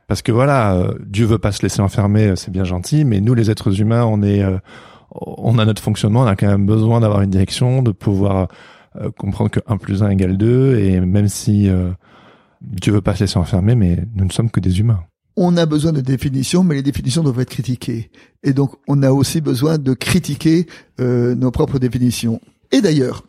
Parce 0.08 0.22
que 0.22 0.32
voilà, 0.32 0.74
euh, 0.74 0.94
Dieu 1.06 1.26
veut 1.26 1.38
pas 1.38 1.52
se 1.52 1.62
laisser 1.62 1.80
enfermer, 1.80 2.28
euh, 2.28 2.36
c'est 2.36 2.50
bien 2.50 2.64
gentil, 2.64 3.04
mais 3.04 3.20
nous 3.20 3.34
les 3.34 3.50
êtres 3.50 3.80
humains, 3.80 4.04
on 4.04 4.22
est, 4.22 4.42
euh, 4.42 4.58
on 5.12 5.58
a 5.58 5.64
notre 5.64 5.82
fonctionnement, 5.82 6.22
on 6.22 6.26
a 6.26 6.34
quand 6.34 6.48
même 6.48 6.66
besoin 6.66 7.00
d'avoir 7.00 7.20
une 7.20 7.30
direction, 7.30 7.82
de 7.82 7.92
pouvoir 7.92 8.48
euh, 8.96 9.10
comprendre 9.10 9.50
que 9.50 9.60
1 9.66 9.76
plus 9.76 10.02
1 10.02 10.10
égale 10.10 10.36
2, 10.36 10.78
et 10.78 11.00
même 11.00 11.28
si 11.28 11.68
euh, 11.68 11.90
Dieu 12.62 12.92
veut 12.92 13.00
pas 13.00 13.14
se 13.14 13.24
laisser 13.24 13.38
enfermer, 13.38 13.74
mais 13.74 14.04
nous 14.14 14.24
ne 14.24 14.32
sommes 14.32 14.50
que 14.50 14.60
des 14.60 14.80
humains. 14.80 15.00
on 15.36 15.56
a 15.56 15.66
besoin 15.66 15.92
de 15.92 16.00
définitions, 16.00 16.64
mais 16.64 16.74
les 16.74 16.82
définitions 16.82 17.22
doivent 17.22 17.38
être 17.40 17.50
critiquées. 17.50 18.10
Et 18.42 18.52
donc, 18.52 18.72
on 18.88 19.04
a 19.04 19.12
aussi 19.12 19.40
besoin 19.40 19.78
de 19.78 19.94
critiquer 19.94 20.66
euh, 21.00 21.36
nos 21.36 21.52
propres 21.52 21.78
définitions. 21.78 22.40
Et 22.72 22.80
d'ailleurs, 22.80 23.22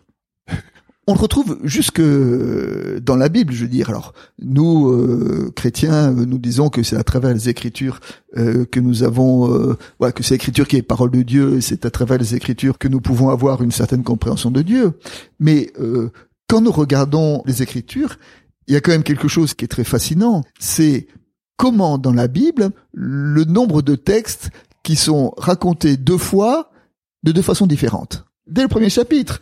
on 1.09 1.15
le 1.15 1.19
retrouve 1.19 1.57
jusque 1.63 2.01
dans 2.01 3.15
la 3.15 3.29
Bible, 3.29 3.51
je 3.51 3.63
veux 3.63 3.67
dire. 3.67 3.89
Alors, 3.89 4.13
nous, 4.37 4.89
euh, 4.89 5.51
chrétiens, 5.55 6.11
euh, 6.11 6.25
nous 6.25 6.37
disons 6.37 6.69
que 6.69 6.83
c'est 6.83 6.97
à 6.97 7.03
travers 7.03 7.33
les 7.33 7.49
Écritures 7.49 7.99
euh, 8.37 8.65
que 8.65 8.79
nous 8.79 9.01
avons, 9.01 9.51
euh, 9.51 10.11
que 10.11 10.21
c'est 10.21 10.35
l'Écriture 10.35 10.67
qui 10.67 10.75
est 10.75 10.83
parole 10.83 11.09
de 11.09 11.23
Dieu, 11.23 11.57
et 11.57 11.61
c'est 11.61 11.83
à 11.87 11.89
travers 11.89 12.19
les 12.19 12.35
Écritures 12.35 12.77
que 12.77 12.87
nous 12.87 13.01
pouvons 13.01 13.29
avoir 13.29 13.63
une 13.63 13.71
certaine 13.71 14.03
compréhension 14.03 14.51
de 14.51 14.61
Dieu. 14.61 14.99
Mais 15.39 15.71
euh, 15.79 16.11
quand 16.47 16.61
nous 16.61 16.71
regardons 16.71 17.41
les 17.47 17.63
Écritures, 17.63 18.19
il 18.67 18.75
y 18.75 18.77
a 18.77 18.81
quand 18.81 18.91
même 18.91 19.01
quelque 19.01 19.27
chose 19.27 19.55
qui 19.55 19.65
est 19.65 19.69
très 19.69 19.83
fascinant. 19.83 20.43
C'est 20.59 21.07
comment 21.57 21.97
dans 21.97 22.13
la 22.13 22.27
Bible 22.27 22.69
le 22.93 23.45
nombre 23.45 23.81
de 23.81 23.95
textes 23.95 24.51
qui 24.83 24.95
sont 24.95 25.33
racontés 25.37 25.97
deux 25.97 26.19
fois 26.19 26.69
de 27.23 27.31
deux 27.31 27.41
façons 27.41 27.65
différentes. 27.65 28.25
Dès 28.45 28.61
le 28.61 28.67
premier 28.67 28.89
chapitre, 28.89 29.41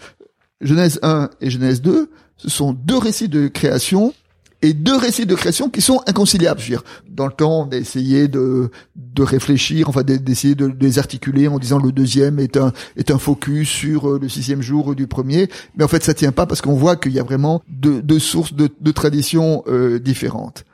Genèse 0.62 1.00
1 1.04 1.30
et 1.42 1.50
Genèse 1.50 1.82
2, 1.82 2.10
ce 2.38 2.50
sont 2.50 2.74
deux 2.74 2.98
récits 2.98 3.30
de 3.30 3.48
création 3.48 4.14
et 4.62 4.74
deux 4.74 4.98
récits 4.98 5.26
de 5.26 5.36
création 5.36 5.70
qui 5.70 5.82
sont 5.82 6.02
inconciliables. 6.08 6.60
Je 6.60 6.66
veux 6.66 6.78
dire, 6.78 6.84
dans 7.10 7.28
le 7.28 7.32
temps, 7.32 7.68
on 7.68 7.72
a 7.72 7.76
essayé 7.76 8.28
de, 8.28 8.72
de 8.96 9.24
réfléchir, 9.24 9.88
enfin 9.90 10.02
d'essayer 10.04 10.56
de, 10.56 10.72
les 10.80 10.98
articuler 11.00 11.48
en 11.48 11.60
disant 11.60 11.78
le 11.80 11.92
deuxième 11.92 12.40
est 12.40 12.58
un, 12.58 12.74
est 12.96 13.12
un 13.12 13.20
focus 13.20 13.70
sur 13.70 14.10
euh, 14.10 14.20
le 14.20 14.30
sixième 14.30 14.62
jour 14.62 14.96
du 14.96 15.06
premier, 15.06 15.48
mais 15.76 15.84
en 15.84 15.88
fait 15.88 16.04
ça 16.04 16.14
tient 16.14 16.32
pas 16.32 16.46
parce 16.48 16.62
qu'on 16.62 16.76
voit 16.76 16.96
qu'il 16.96 17.14
y 17.14 17.20
a 17.20 17.24
vraiment 17.24 17.62
deux, 17.70 18.02
deux 18.02 18.20
sources 18.20 18.54
de, 18.54 18.70
de 18.80 18.92
traditions 18.92 19.64
euh, 19.68 20.00
différentes. 20.00 20.66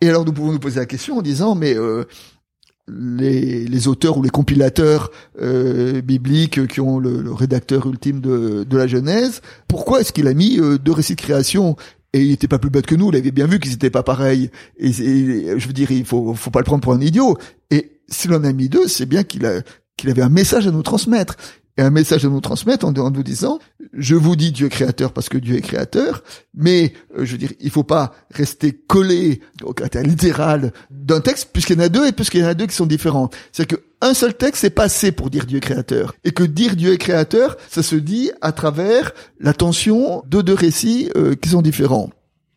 Et 0.00 0.08
alors 0.08 0.26
nous 0.26 0.32
pouvons 0.32 0.52
nous 0.52 0.58
poser 0.58 0.80
la 0.80 0.86
question 0.86 1.18
en 1.18 1.22
disant, 1.22 1.54
mais 1.54 1.74
euh, 1.74 2.04
les, 2.88 3.88
auteurs 3.88 4.18
ou 4.18 4.22
les 4.22 4.30
compilateurs 4.30 5.10
euh, 5.40 6.00
bibliques 6.00 6.66
qui 6.66 6.80
ont 6.80 6.98
le, 6.98 7.32
rédacteur 7.32 7.86
ultime 7.86 8.20
de, 8.20 8.76
la 8.76 8.86
Genèse, 8.86 9.40
pourquoi 9.68 10.00
est-ce 10.00 10.12
qu'il 10.12 10.26
a 10.26 10.34
mis 10.34 10.58
euh, 10.58 10.78
deux 10.78 10.92
récits 10.92 11.14
de 11.14 11.20
création? 11.20 11.76
Et 12.12 12.22
il 12.22 12.32
était 12.32 12.48
pas 12.48 12.58
plus 12.58 12.70
bête 12.70 12.86
que 12.86 12.94
nous, 12.94 13.10
il 13.10 13.16
avait 13.16 13.30
bien 13.32 13.46
vu 13.46 13.58
qu'ils 13.58 13.72
étaient 13.72 13.90
pas 13.90 14.04
pareils. 14.04 14.50
Et, 14.78 14.92
je 14.92 15.66
veux 15.66 15.72
dire, 15.72 15.90
il 15.90 16.04
faut, 16.04 16.34
faut 16.34 16.50
pas 16.50 16.60
le 16.60 16.64
prendre 16.64 16.82
pour 16.82 16.92
un 16.92 17.00
idiot. 17.00 17.36
Et 17.70 18.00
s'il 18.08 18.32
en 18.34 18.44
a 18.44 18.52
mis 18.52 18.68
deux, 18.68 18.86
c'est 18.86 19.06
bien 19.06 19.24
qu'il 19.24 19.44
avait 19.44 20.22
un 20.22 20.28
message 20.28 20.66
à 20.66 20.70
nous 20.70 20.82
transmettre 20.82 21.36
et 21.76 21.82
un 21.82 21.90
message 21.90 22.24
à 22.24 22.28
nous 22.28 22.40
transmettre 22.40 22.86
en, 22.86 22.92
nous 22.92 23.22
disant 23.22 23.58
je 23.92 24.14
vous 24.14 24.36
dis 24.36 24.52
Dieu 24.52 24.68
créateur 24.68 25.12
parce 25.12 25.28
que 25.28 25.38
Dieu 25.38 25.56
est 25.56 25.60
créateur, 25.60 26.22
mais 26.54 26.92
euh, 27.16 27.24
je 27.24 27.32
veux 27.32 27.38
dire 27.38 27.52
il 27.60 27.70
faut 27.70 27.84
pas 27.84 28.14
rester 28.30 28.72
collé 28.72 29.40
au 29.62 29.72
caractère 29.72 30.02
littéral 30.02 30.72
d'un 30.90 31.20
texte 31.20 31.50
puisqu'il 31.52 31.78
y 31.78 31.80
en 31.80 31.84
a 31.84 31.88
deux 31.88 32.06
et 32.06 32.12
puisqu'il 32.12 32.40
y 32.40 32.44
en 32.44 32.48
a 32.48 32.54
deux 32.54 32.66
qui 32.66 32.74
sont 32.74 32.86
différents. 32.86 33.30
C'est-à-dire 33.52 33.78
qu'un 34.00 34.14
seul 34.14 34.34
texte 34.34 34.60
c'est 34.62 34.70
pas 34.70 34.84
assez 34.84 35.12
pour 35.12 35.30
dire 35.30 35.46
Dieu 35.46 35.58
est 35.58 35.60
créateur 35.60 36.14
et 36.24 36.30
que 36.32 36.44
dire 36.44 36.76
Dieu 36.76 36.92
est 36.92 36.98
créateur 36.98 37.56
ça 37.68 37.82
se 37.82 37.96
dit 37.96 38.30
à 38.40 38.52
travers 38.52 39.12
la 39.40 39.52
tension 39.52 40.22
de 40.28 40.42
deux 40.42 40.54
récits 40.54 41.10
euh, 41.16 41.34
qui 41.34 41.48
sont 41.48 41.62
différents. 41.62 42.10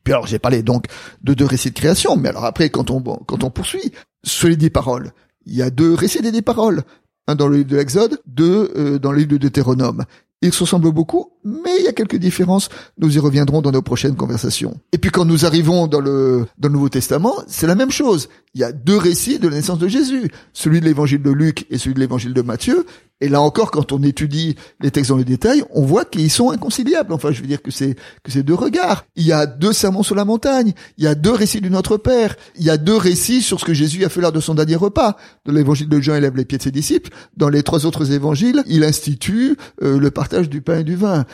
Puis 0.04 0.14
alors 0.14 0.28
j'ai 0.28 0.40
parlé 0.40 0.62
donc 0.62 0.86
de 1.24 1.34
deux 1.34 1.46
récits 1.46 1.72
de 1.72 1.76
création, 1.76 2.16
mais 2.16 2.30
alors 2.30 2.46
après 2.46 2.70
quand 2.70 2.92
on 2.92 3.02
quand 3.02 3.44
on 3.44 3.50
poursuit 3.50 3.92
sur 4.24 4.48
les 4.48 4.56
dix 4.56 4.70
paroles, 4.70 5.12
il 5.46 5.56
y 5.56 5.62
a 5.62 5.70
deux 5.70 5.94
récits 5.94 6.22
des 6.22 6.32
dix 6.32 6.42
paroles 6.42 6.84
un 7.28 7.36
dans 7.36 7.48
le 7.48 7.58
livre 7.58 7.70
de 7.70 7.78
l'Exode, 7.78 8.22
deux 8.26 8.72
euh, 8.76 9.00
dans 9.00 9.12
le 9.12 9.20
livre 9.20 9.32
de 9.32 9.38
Deutéronome. 9.38 10.06
Ils 10.42 10.54
se 10.54 10.62
ressemblent 10.62 10.92
beaucoup, 10.92 11.32
mais 11.48 11.78
il 11.80 11.86
y 11.86 11.88
a 11.88 11.94
quelques 11.94 12.18
différences. 12.18 12.70
Nous 12.98 13.16
y 13.16 13.20
reviendrons 13.20 13.62
dans 13.62 13.72
nos 13.72 13.82
prochaines 13.82 14.16
conversations. 14.16 14.78
Et 14.92 14.98
puis 14.98 15.12
quand 15.12 15.26
nous 15.26 15.46
arrivons 15.46 15.88
dans 15.88 16.02
le, 16.02 16.46
dans 16.58 16.68
le 16.68 16.74
Nouveau 16.74 16.90
Testament, 16.90 17.36
c'est 17.48 17.68
la 17.68 17.76
même 17.76 17.92
chose. 17.92 18.28
Il 18.54 18.62
y 18.62 18.64
a 18.64 18.72
deux 18.72 18.98
récits 18.98 19.40
de 19.40 19.48
la 19.48 19.56
naissance 19.56 19.80
de 19.80 19.88
Jésus. 19.88 20.30
Celui 20.52 20.82
de 20.82 20.86
l'évangile 20.86 21.22
de 21.22 21.32
Luc 21.32 21.66
et 21.70 21.78
celui 21.78 21.94
de 21.94 22.00
l'évangile 22.00 22.34
de 22.34 22.42
Matthieu. 22.42 22.86
Et 23.20 23.30
là 23.30 23.42
encore, 23.42 23.72
quand 23.72 23.92
on 23.92 24.04
étudie 24.04 24.56
les 24.80 24.92
textes 24.92 25.10
dans 25.10 25.18
le 25.18 25.24
détail, 25.24 25.64
on 25.72 25.84
voit 25.84 26.06
qu'ils 26.06 26.30
sont 26.30 26.52
inconciliables. 26.52 27.12
Enfin, 27.14 27.32
je 27.32 27.42
veux 27.42 27.48
dire 27.48 27.62
que 27.64 27.72
c'est 27.72 27.96
que 28.24 28.32
c'est 28.32 28.44
deux 28.44 28.54
regards. 28.54 29.06
Il 29.16 29.26
y 29.26 29.32
a 29.32 29.48
deux 29.48 29.74
sermons 29.74 30.04
sur 30.04 30.14
la 30.14 30.24
montagne. 30.24 30.74
Il 30.98 31.04
y 31.04 31.08
a 31.08 31.16
deux 31.16 31.32
récits 31.32 31.62
du 31.62 31.72
Notre 31.72 31.98
Père. 31.98 32.36
Il 32.58 32.64
y 32.64 32.70
a 32.70 32.78
deux 32.78 32.96
récits 32.96 33.42
sur 33.42 33.60
ce 33.60 33.66
que 33.66 33.74
Jésus 33.74 34.06
a 34.06 34.10
fait 34.10 34.22
lors 34.22 34.32
de 34.32 34.40
son 34.40 34.54
dernier 34.54 34.76
repas. 34.76 35.18
Dans 35.46 35.54
l'évangile 35.54 35.90
de 35.90 36.00
Jean, 36.00 36.16
il 36.16 36.22
lève 36.22 36.36
les 36.36 36.46
pieds 36.46 36.60
de 36.60 36.64
ses 36.64 36.72
disciples. 36.72 37.10
Dans 37.36 37.50
les 37.50 37.64
trois 37.64 37.88
autres 37.88 38.12
évangiles, 38.12 38.64
il 38.68 38.84
institue 38.84 39.58
euh, 39.82 39.98
le 40.00 40.12
partage 40.12 40.48
du 40.48 40.62
pain 40.62 40.80
et 40.80 40.84
du 40.84 40.96
vin. 40.96 41.26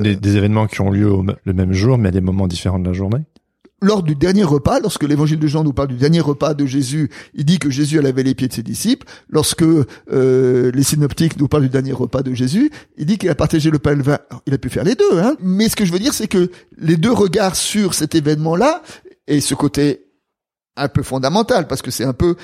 Des, 0.00 0.16
des, 0.16 0.36
événements 0.36 0.66
qui 0.66 0.80
ont 0.80 0.90
lieu 0.90 1.12
le 1.44 1.52
même 1.52 1.72
jour, 1.72 1.98
mais 1.98 2.08
à 2.08 2.12
des 2.12 2.20
moments 2.20 2.48
différents 2.48 2.78
de 2.78 2.86
la 2.86 2.92
journée 2.92 3.24
lors 3.82 4.02
du 4.02 4.14
dernier 4.14 4.44
repas, 4.44 4.80
lorsque 4.80 5.04
l'évangile 5.04 5.38
de 5.38 5.46
Jean 5.46 5.64
nous 5.64 5.72
parle 5.72 5.88
du 5.88 5.96
dernier 5.96 6.20
repas 6.20 6.54
de 6.54 6.66
Jésus, 6.66 7.10
il 7.34 7.44
dit 7.44 7.58
que 7.58 7.70
Jésus 7.70 7.98
a 7.98 8.02
lavé 8.02 8.22
les 8.22 8.34
pieds 8.34 8.48
de 8.48 8.52
ses 8.52 8.62
disciples. 8.62 9.06
Lorsque 9.28 9.62
euh, 9.62 10.70
les 10.72 10.82
synoptiques 10.82 11.38
nous 11.38 11.48
parlent 11.48 11.62
du 11.62 11.68
dernier 11.70 11.92
repas 11.92 12.22
de 12.22 12.34
Jésus, 12.34 12.70
il 12.98 13.06
dit 13.06 13.18
qu'il 13.18 13.30
a 13.30 13.34
partagé 13.34 13.70
le 13.70 13.78
pain 13.78 13.92
et 13.92 13.96
le 13.96 14.02
vin. 14.02 14.18
il 14.46 14.54
a 14.54 14.58
pu 14.58 14.68
faire 14.68 14.84
les 14.84 14.94
deux, 14.94 15.18
hein. 15.18 15.36
Mais 15.40 15.68
ce 15.68 15.76
que 15.76 15.84
je 15.84 15.92
veux 15.92 15.98
dire, 15.98 16.12
c'est 16.12 16.28
que 16.28 16.50
les 16.76 16.96
deux 16.96 17.12
regards 17.12 17.56
sur 17.56 17.94
cet 17.94 18.14
événement-là, 18.14 18.82
et 19.26 19.40
ce 19.40 19.54
côté 19.54 20.06
un 20.76 20.88
peu 20.88 21.02
fondamental, 21.02 21.66
parce 21.66 21.82
que 21.82 21.90
c'est 21.90 22.04
un 22.04 22.12
peu 22.12 22.36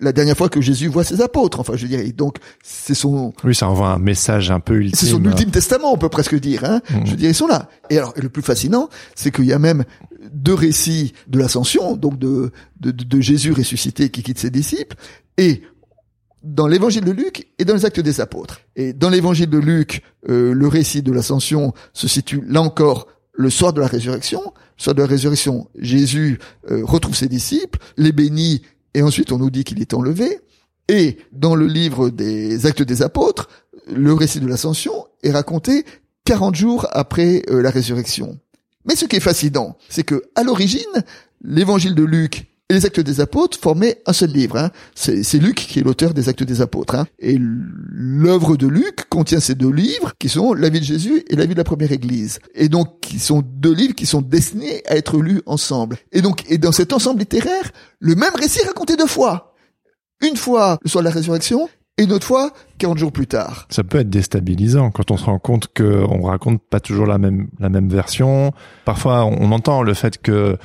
la 0.00 0.12
dernière 0.12 0.36
fois 0.36 0.48
que 0.48 0.60
Jésus 0.60 0.88
voit 0.88 1.04
ses 1.04 1.20
apôtres. 1.20 1.60
Enfin, 1.60 1.74
je 1.76 1.86
dire, 1.86 2.00
donc 2.14 2.36
c'est 2.62 2.94
son. 2.94 3.32
Oui, 3.44 3.54
ça 3.54 3.68
envoie 3.68 3.88
un 3.88 3.98
message 3.98 4.50
un 4.50 4.60
peu 4.60 4.74
ultime. 4.74 4.98
C'est 4.98 5.06
son 5.06 5.22
ultime 5.24 5.50
testament, 5.50 5.92
on 5.92 5.98
peut 5.98 6.08
presque 6.08 6.38
dire. 6.38 6.64
Hein 6.64 6.80
mmh. 6.90 6.94
Je 7.04 7.10
veux 7.10 7.16
dire, 7.16 7.30
ils 7.30 7.34
sont 7.34 7.46
là. 7.46 7.68
Et 7.90 7.98
alors, 7.98 8.14
le 8.16 8.28
plus 8.28 8.42
fascinant, 8.42 8.88
c'est 9.14 9.30
qu'il 9.30 9.46
y 9.46 9.52
a 9.52 9.58
même 9.58 9.84
deux 10.32 10.54
récits 10.54 11.12
de 11.28 11.38
l'ascension, 11.38 11.96
donc 11.96 12.18
de, 12.18 12.50
de, 12.80 12.90
de 12.90 13.20
Jésus 13.20 13.52
ressuscité 13.52 14.10
qui 14.10 14.22
quitte 14.22 14.38
ses 14.38 14.50
disciples, 14.50 14.96
et 15.38 15.62
dans 16.42 16.66
l'évangile 16.66 17.04
de 17.04 17.10
Luc 17.10 17.48
et 17.58 17.64
dans 17.64 17.74
les 17.74 17.84
actes 17.84 18.00
des 18.00 18.20
apôtres. 18.20 18.60
Et 18.76 18.92
dans 18.92 19.10
l'évangile 19.10 19.50
de 19.50 19.58
Luc, 19.58 20.02
euh, 20.28 20.52
le 20.52 20.68
récit 20.68 21.02
de 21.02 21.12
l'ascension 21.12 21.72
se 21.92 22.08
situe 22.08 22.42
là 22.46 22.62
encore 22.62 23.08
le 23.32 23.50
soir 23.50 23.72
de 23.72 23.80
la 23.80 23.86
résurrection. 23.86 24.40
Le 24.78 24.82
soir 24.82 24.94
de 24.94 25.02
la 25.02 25.08
résurrection, 25.08 25.68
Jésus 25.78 26.38
euh, 26.70 26.84
retrouve 26.84 27.14
ses 27.14 27.28
disciples, 27.28 27.78
les 27.96 28.12
bénit 28.12 28.62
et 28.94 29.02
ensuite 29.02 29.32
on 29.32 29.38
nous 29.38 29.50
dit 29.50 29.64
qu'il 29.64 29.80
est 29.80 29.94
enlevé. 29.94 30.40
Et 30.88 31.18
dans 31.32 31.54
le 31.54 31.66
livre 31.66 32.10
des 32.10 32.66
Actes 32.66 32.82
des 32.82 33.02
Apôtres, 33.02 33.48
le 33.86 34.12
récit 34.12 34.40
de 34.40 34.48
l'ascension 34.48 35.06
est 35.22 35.30
raconté 35.30 35.84
40 36.24 36.54
jours 36.54 36.86
après 36.90 37.42
euh, 37.48 37.62
la 37.62 37.70
résurrection. 37.70 38.38
Mais 38.84 38.96
ce 38.96 39.04
qui 39.04 39.16
est 39.16 39.20
fascinant, 39.20 39.76
c'est 39.88 40.04
que 40.04 40.24
à 40.34 40.42
l'origine, 40.42 41.04
l'évangile 41.42 41.94
de 41.94 42.02
Luc 42.02 42.49
et 42.70 42.72
les 42.72 42.86
actes 42.86 43.00
des 43.00 43.20
apôtres 43.20 43.58
formaient 43.58 44.00
un 44.06 44.12
seul 44.12 44.30
livre. 44.30 44.56
Hein. 44.56 44.70
C'est 44.94 45.38
Luc 45.38 45.56
qui 45.56 45.80
est 45.80 45.82
l'auteur 45.82 46.14
des 46.14 46.28
actes 46.28 46.44
des 46.44 46.60
apôtres. 46.62 46.94
Hein. 46.94 47.06
Et 47.18 47.36
l'œuvre 47.40 48.56
de 48.56 48.68
Luc 48.68 49.08
contient 49.08 49.40
ces 49.40 49.56
deux 49.56 49.72
livres 49.72 50.12
qui 50.20 50.28
sont 50.28 50.54
la 50.54 50.68
vie 50.68 50.78
de 50.78 50.84
Jésus 50.84 51.24
et 51.28 51.34
la 51.34 51.46
vie 51.46 51.54
de 51.54 51.58
la 51.58 51.64
première 51.64 51.90
église. 51.90 52.38
Et 52.54 52.68
donc, 52.68 53.00
qui 53.00 53.18
sont 53.18 53.42
deux 53.44 53.74
livres 53.74 53.96
qui 53.96 54.06
sont 54.06 54.22
destinés 54.22 54.84
à 54.86 54.94
être 54.96 55.18
lus 55.18 55.42
ensemble. 55.46 55.96
Et 56.12 56.22
donc, 56.22 56.44
et 56.48 56.58
dans 56.58 56.70
cet 56.70 56.92
ensemble 56.92 57.18
littéraire, 57.18 57.72
le 57.98 58.14
même 58.14 58.34
récit 58.36 58.64
raconté 58.64 58.96
deux 58.96 59.08
fois. 59.08 59.54
Une 60.22 60.36
fois 60.36 60.78
le 60.84 60.88
soir 60.88 61.02
de 61.02 61.08
la 61.08 61.14
résurrection 61.14 61.68
et 61.98 62.04
une 62.04 62.12
autre 62.12 62.26
fois 62.26 62.52
40 62.78 62.98
jours 62.98 63.10
plus 63.10 63.26
tard. 63.26 63.66
Ça 63.68 63.82
peut 63.82 63.98
être 63.98 64.10
déstabilisant 64.10 64.92
quand 64.92 65.10
on 65.10 65.16
se 65.16 65.24
rend 65.24 65.40
compte 65.40 65.66
que 65.74 66.04
on 66.08 66.22
raconte 66.22 66.62
pas 66.62 66.78
toujours 66.78 67.06
la 67.06 67.18
même 67.18 67.48
la 67.58 67.68
même 67.68 67.88
version. 67.88 68.52
Parfois, 68.84 69.24
on 69.24 69.50
entend 69.50 69.82
le 69.82 69.94
fait 69.94 70.18
que 70.18 70.56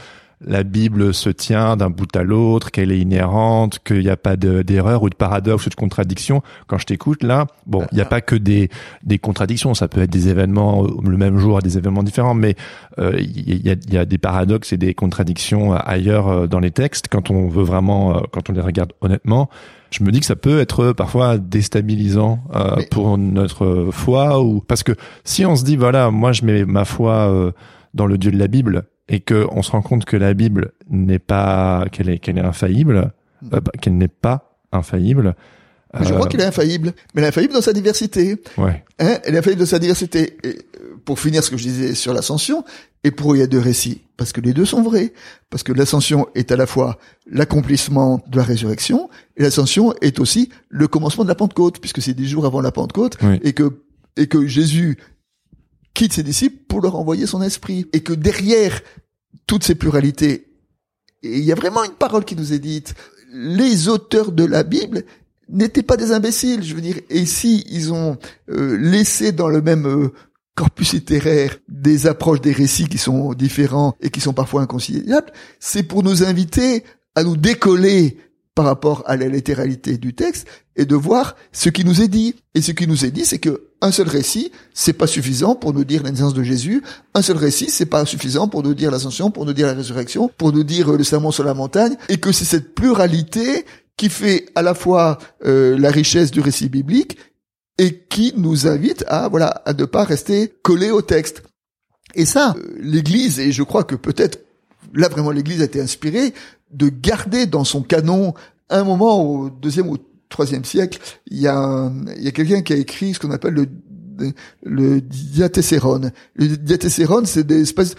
la 0.42 0.64
Bible 0.64 1.14
se 1.14 1.30
tient 1.30 1.78
d'un 1.78 1.90
bout 1.90 2.14
à 2.16 2.24
l'autre, 2.24 2.72
qu'elle 2.72 2.92
est 2.92 3.00
inhérente, 3.00 3.80
qu'il 3.84 4.00
n'y 4.00 4.10
a 4.10 4.18
pas 4.18 4.36
d'erreur 4.36 5.04
ou 5.04 5.10
de 5.10 5.16
paradoxe 5.16 5.68
ou 5.68 5.70
de 5.70 5.76
contradiction. 5.76 6.42
Quand 6.68 6.78
je 6.78 6.86
t'écoute 6.86 7.24
là, 7.24 7.48
bon, 7.66 7.86
il 7.92 7.96
n'y 7.96 8.02
a 8.02 8.06
pas 8.06 8.22
que 8.22 8.36
des, 8.36 8.70
des 9.04 9.18
contradictions, 9.18 9.74
ça 9.74 9.88
peut 9.88 10.02
être 10.02 10.10
des 10.10 10.28
événements 10.30 10.84
le 10.84 11.18
même 11.18 11.38
jour, 11.38 11.62
des 11.62 11.78
événements 11.78 12.04
différents, 12.04 12.34
mais 12.34 12.56
euh, 13.00 13.18
il 13.18 13.66
y, 13.66 13.70
a, 13.70 13.76
y, 13.90 13.98
a, 13.98 14.06
des 14.06 14.18
paradoxes 14.18 14.74
et 14.74 14.78
des 14.78 14.94
contradictions 14.94 15.74
ailleurs 15.74 16.28
euh, 16.28 16.48
dans 16.48 16.60
les 16.60 16.72
textes 16.72 17.08
quand 17.10 17.32
on 17.32 17.48
veut 17.48 17.64
vraiment, 17.64 18.18
euh, 18.18 18.22
quand 18.32 18.50
on 18.50 18.54
les 18.54 18.62
regarde 18.62 18.94
honnêtement. 19.02 19.50
Je 19.92 20.04
me 20.04 20.12
dis 20.12 20.20
que 20.20 20.26
ça 20.26 20.36
peut 20.36 20.60
être 20.60 20.92
parfois 20.92 21.38
déstabilisant 21.38 22.40
pour 22.92 23.18
notre 23.18 23.90
foi 23.92 24.42
ou 24.42 24.60
parce 24.60 24.84
que 24.84 24.92
si 25.24 25.46
on 25.46 25.56
se 25.56 25.64
dit 25.64 25.78
voilà, 25.78 26.12
moi 26.12 26.34
je 26.34 26.44
mets 26.44 26.66
ma 26.66 26.84
foi 26.84 27.54
dans 27.94 28.06
le 28.06 28.18
Dieu 28.18 28.32
de 28.32 28.38
la 28.38 28.48
Bible 28.48 28.88
et 29.08 29.20
que 29.20 29.46
on 29.52 29.62
se 29.62 29.72
rend 29.72 29.82
compte 29.82 30.06
que 30.06 30.18
la 30.18 30.34
Bible 30.34 30.72
n'est 30.90 31.20
pas 31.20 31.86
qu'elle 31.92 32.10
est 32.10 32.20
qu'elle 32.20 32.38
est 32.38 32.46
infaillible, 32.46 33.12
euh, 33.54 33.60
bah, 33.60 33.72
qu'elle 33.82 33.98
n'est 33.98 34.08
pas 34.08 34.58
infaillible. 34.72 35.36
je 36.00 36.12
crois 36.12 36.26
euh, 36.26 36.30
qu'elle 36.30 36.42
est 36.42 36.46
infaillible, 36.46 36.94
mais 37.14 37.22
elle 37.22 37.26
est 37.26 37.30
infaillible 37.30 37.54
dans 37.54 37.62
sa 37.62 37.74
diversité. 37.74 38.42
Ouais. 38.58 38.84
Hein 39.00 39.20
elle 39.24 39.36
est 39.36 39.40
infaillible 39.40 39.62
dans 39.62 39.68
sa 39.68 39.80
diversité. 39.80 40.38
Et 40.44 40.48
euh, 40.48 41.00
pour 41.06 41.20
finir 41.20 41.44
ce 41.44 41.52
que 41.52 41.58
je 41.58 41.64
disais 41.64 41.94
sur 41.94 42.14
l'ascension, 42.14 42.66
et 43.04 43.12
pour 43.12 43.36
il 43.36 43.40
y 43.40 43.44
a 43.44 43.48
deux 43.48 43.60
récits, 43.60 44.02
parce 44.18 44.34
que 44.34 44.42
les 44.42 44.54
deux 44.54 44.66
sont 44.66 44.82
vrais, 44.82 45.14
parce 45.52 45.62
que 45.62 45.72
l'ascension 45.72 46.28
est 46.34 46.52
à 46.52 46.56
la 46.56 46.66
fois 46.66 46.98
l'accomplissement 47.30 48.24
de 48.28 48.38
la 48.38 48.44
résurrection, 48.44 49.10
et 49.38 49.44
l'ascension 49.44 49.94
est 50.02 50.20
aussi 50.20 50.50
le 50.70 50.88
commencement 50.88 51.24
de 51.24 51.30
la 51.30 51.36
Pentecôte, 51.36 51.80
puisque 51.80 52.02
c'est 52.02 52.16
dix 52.16 52.28
jours 52.28 52.48
avant 52.48 52.62
la 52.62 52.72
Pentecôte, 52.72 53.18
et 53.44 53.54
que 53.54 53.82
et 54.18 54.28
que 54.28 54.48
Jésus 54.48 54.98
quitte 55.96 56.14
ses 56.14 56.22
disciples 56.22 56.64
pour 56.68 56.82
leur 56.82 56.96
envoyer 56.96 57.26
son 57.26 57.42
esprit. 57.42 57.88
Et 57.94 58.02
que 58.02 58.14
derrière 58.14 58.82
toutes 59.48 59.64
ces 59.64 59.74
pluralités, 59.74 60.48
il 61.24 61.44
y 61.44 61.52
a 61.52 61.56
vraiment 61.56 61.84
une 61.84 61.94
parole 61.94 62.26
qui 62.26 62.36
nous 62.36 62.54
est 62.54 62.60
dite. 62.60 62.94
Les 63.34 63.88
auteurs 63.88 64.32
de 64.32 64.46
la 64.46 64.62
Bible 64.62 65.04
n'étaient 65.50 65.84
pas 65.84 65.98
des 65.98 66.12
imbéciles, 66.12 66.64
je 66.64 66.76
veux 66.76 66.82
dire. 66.82 67.00
Et 67.10 67.26
si 67.26 67.66
ils 67.70 67.92
ont 67.92 68.18
euh, 68.50 68.78
laissé 68.78 69.32
dans 69.32 69.48
le 69.48 69.62
même 69.62 69.88
euh, 69.88 70.12
corpus 70.56 70.94
littéraire 70.94 71.58
des 71.68 72.08
approches 72.08 72.42
des 72.42 72.52
récits 72.52 72.88
qui 72.88 72.98
sont 72.98 73.34
différents 73.34 73.96
et 74.02 74.10
qui 74.10 74.22
sont 74.22 74.34
parfois 74.34 74.62
inconciliables, 74.62 75.32
c'est 75.60 75.84
pour 75.84 76.04
nous 76.04 76.24
inviter 76.24 76.84
à 77.16 77.24
nous 77.24 77.38
décoller 77.38 78.18
par 78.56 78.66
rapport 78.66 79.04
à 79.06 79.18
la 79.18 79.28
littéralité 79.28 79.98
du 79.98 80.16
texte 80.16 80.48
et 80.78 80.86
de 80.86 80.96
voir 80.96 81.36
ce 81.52 81.70
qui 81.70 81.84
nous 81.84 82.02
est 82.02 82.08
dit. 82.08 82.36
Et 82.54 82.62
ce 82.62 82.72
qui 82.72 82.88
nous 82.88 83.06
est 83.06 83.12
dit, 83.12 83.26
c'est 83.26 83.38
que 83.38 83.68
un 83.82 83.92
seul 83.92 84.08
récit, 84.08 84.52
c'est 84.74 84.94
pas 84.94 85.08
suffisant 85.08 85.56
pour 85.56 85.74
nous 85.74 85.84
dire 85.84 86.02
la 86.02 86.12
de 86.12 86.44
Jésus. 86.44 86.82
Un 87.14 87.22
seul 87.22 87.38
récit, 87.38 87.70
c'est 87.70 87.86
pas 87.86 88.06
suffisant 88.06 88.48
pour 88.48 88.64
nous 88.64 88.74
dire 88.74 88.90
l'ascension, 88.92 89.30
pour 89.30 89.46
nous 89.46 89.54
dire 89.54 89.68
la 89.68 89.74
résurrection, 89.74 90.32
pour 90.38 90.54
nous 90.54 90.64
dire 90.64 90.92
le 90.92 91.04
sermon 91.04 91.32
sur 91.32 91.44
la 91.44 91.54
montagne. 91.54 91.98
Et 92.08 92.18
que 92.18 92.32
c'est 92.32 92.46
cette 92.46 92.74
pluralité 92.74 93.66
qui 93.98 94.10
fait 94.10 94.48
à 94.56 94.62
la 94.62 94.74
fois 94.74 95.18
euh, 95.46 95.78
la 95.78 95.92
richesse 95.92 96.32
du 96.32 96.40
récit 96.40 96.70
biblique 96.70 97.18
et 97.78 98.00
qui 98.10 98.34
nous 98.38 98.68
invite 98.68 99.04
à 99.08 99.28
voilà 99.28 99.48
à 99.66 99.74
ne 99.74 99.86
pas 99.86 100.06
rester 100.06 100.54
collé 100.64 100.92
au 100.92 101.02
texte. 101.02 101.44
Et 102.14 102.26
ça, 102.26 102.56
euh, 102.58 102.76
l'Église 102.80 103.40
et 103.40 103.52
je 103.52 103.64
crois 103.64 103.84
que 103.84 103.96
peut-être 103.96 104.40
là 104.94 105.10
vraiment 105.10 105.32
l'Église 105.32 105.62
a 105.62 105.66
été 105.66 105.82
inspirée 105.82 106.34
de 106.72 106.90
garder 106.90 107.46
dans 107.46 107.64
son 107.64 107.82
canon 107.82 108.34
un 108.70 108.84
moment 108.84 109.24
au 109.24 109.50
deuxième 109.50 109.90
ou 109.90 109.98
troisième 110.30 110.66
siècle, 110.66 111.00
il 111.28 111.40
y 111.40 111.48
a, 111.48 111.92
il 112.18 112.24
y 112.24 112.28
a 112.28 112.32
quelqu'un 112.32 112.62
qui 112.62 112.74
a 112.74 112.78
écrit 112.78 113.14
ce 113.14 113.20
qu'on 113.20 113.32
appelle 113.32 113.54
le 113.54 113.68
le. 114.18 114.34
Le 114.64 115.02
diathéséron, 115.02 117.26
c'est 117.26 117.46
des 117.46 117.62
espèces 117.62 117.96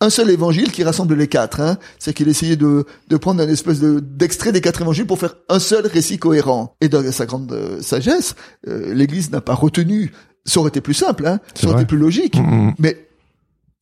un 0.00 0.10
seul 0.10 0.30
évangile 0.30 0.72
qui 0.72 0.82
rassemble 0.82 1.14
les 1.14 1.28
quatre. 1.28 1.60
Hein. 1.60 1.78
C'est 1.98 2.14
qu'il 2.14 2.28
essayait 2.28 2.56
de, 2.56 2.86
de 3.08 3.16
prendre 3.16 3.42
un 3.42 3.48
espèce 3.48 3.80
de, 3.80 4.00
d'extrait 4.00 4.52
des 4.52 4.62
quatre 4.62 4.80
évangiles 4.80 5.06
pour 5.06 5.18
faire 5.18 5.34
un 5.48 5.58
seul 5.58 5.86
récit 5.86 6.18
cohérent. 6.18 6.74
Et 6.80 6.88
dans 6.88 7.12
sa 7.12 7.26
grande 7.26 7.52
euh, 7.52 7.82
sagesse, 7.82 8.34
euh, 8.66 8.94
l'Église 8.94 9.30
n'a 9.30 9.42
pas 9.42 9.54
retenu. 9.54 10.12
Ça 10.46 10.60
aurait 10.60 10.70
été 10.70 10.80
plus 10.80 10.94
simple, 10.94 11.26
hein. 11.26 11.38
Ça 11.54 11.66
aurait 11.66 11.74
vrai. 11.74 11.82
été 11.82 11.88
plus 11.88 11.98
logique. 11.98 12.38
Mm, 12.38 12.68
mm. 12.68 12.74
Mais 12.78 13.09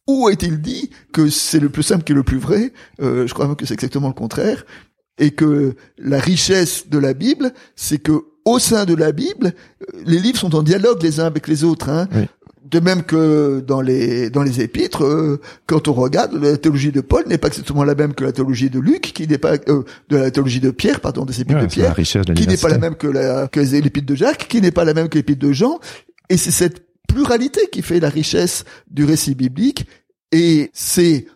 où 0.08 0.28
est-il 0.30 0.60
dit 0.60 0.90
que 1.12 1.28
c'est 1.28 1.60
le 1.60 1.68
plus 1.68 1.84
simple 1.84 2.02
qui 2.02 2.12
est 2.12 2.16
le 2.16 2.24
plus 2.24 2.38
vrai? 2.38 2.72
Euh, 3.00 3.26
Je 3.28 3.34
crois 3.34 3.46
même 3.46 3.54
que 3.56 3.66
c'est 3.66 3.74
exactement 3.74 4.08
le 4.08 4.14
contraire. 4.14 4.64
Et 5.18 5.32
que 5.32 5.74
la 5.98 6.18
richesse 6.18 6.88
de 6.88 6.98
la 6.98 7.12
Bible, 7.12 7.52
c'est 7.76 7.98
que 7.98 8.12
au 8.44 8.58
sein 8.58 8.86
de 8.86 8.94
la 8.94 9.12
Bible, 9.12 9.52
euh, 9.82 10.00
les 10.06 10.18
livres 10.18 10.38
sont 10.38 10.54
en 10.54 10.62
dialogue 10.62 11.02
les 11.02 11.20
uns 11.20 11.26
avec 11.26 11.46
les 11.46 11.62
autres. 11.64 11.88
Hein. 11.90 12.08
Oui. 12.14 12.26
De 12.64 12.80
même 12.80 13.02
que 13.02 13.60
dans 13.60 13.80
les 13.80 14.28
dans 14.30 14.42
les 14.42 14.60
épîtres, 14.60 15.04
euh, 15.04 15.40
quand 15.66 15.88
on 15.88 15.92
regarde, 15.92 16.34
la 16.34 16.56
théologie 16.56 16.92
de 16.92 17.00
Paul 17.00 17.24
n'est 17.26 17.38
pas 17.38 17.48
exactement 17.48 17.82
la 17.82 17.94
même 17.94 18.14
que 18.14 18.24
la 18.24 18.32
théologie 18.32 18.68
de 18.68 18.78
Luc, 18.78 19.12
qui 19.14 19.26
n'est 19.26 19.38
pas 19.38 19.54
euh, 19.68 19.84
de 20.10 20.16
la 20.16 20.30
théologie 20.30 20.60
de 20.60 20.70
Pierre, 20.70 21.00
pardon, 21.00 21.24
des 21.24 21.40
épîtres 21.40 21.60
Ouais, 21.60 21.66
de 21.66 21.66
la 21.66 21.74
Pierre, 21.74 21.94
richesse 21.94 22.24
de 22.26 22.34
qui 22.34 22.46
n'est 22.46 22.58
pas 22.58 22.68
la 22.68 22.78
même 22.78 22.94
que 22.94 23.06
la 23.06 23.48
que 23.48 23.60
les 23.60 23.80
de 23.80 24.14
Jacques, 24.14 24.48
qui 24.48 24.60
n'est 24.60 24.70
pas 24.70 24.84
la 24.84 24.92
même 24.92 25.08
que 25.08 25.16
l'épître 25.16 25.40
de 25.40 25.52
Jean. 25.52 25.80
Et 26.28 26.36
c'est 26.36 26.50
cette 26.50 26.87
pluralité 27.08 27.62
qui 27.72 27.82
fait 27.82 27.98
la 27.98 28.08
richesse 28.08 28.64
du 28.88 29.04
récit 29.04 29.34
biblique. 29.34 29.86
Et 30.30 30.70
c'est 30.72 31.26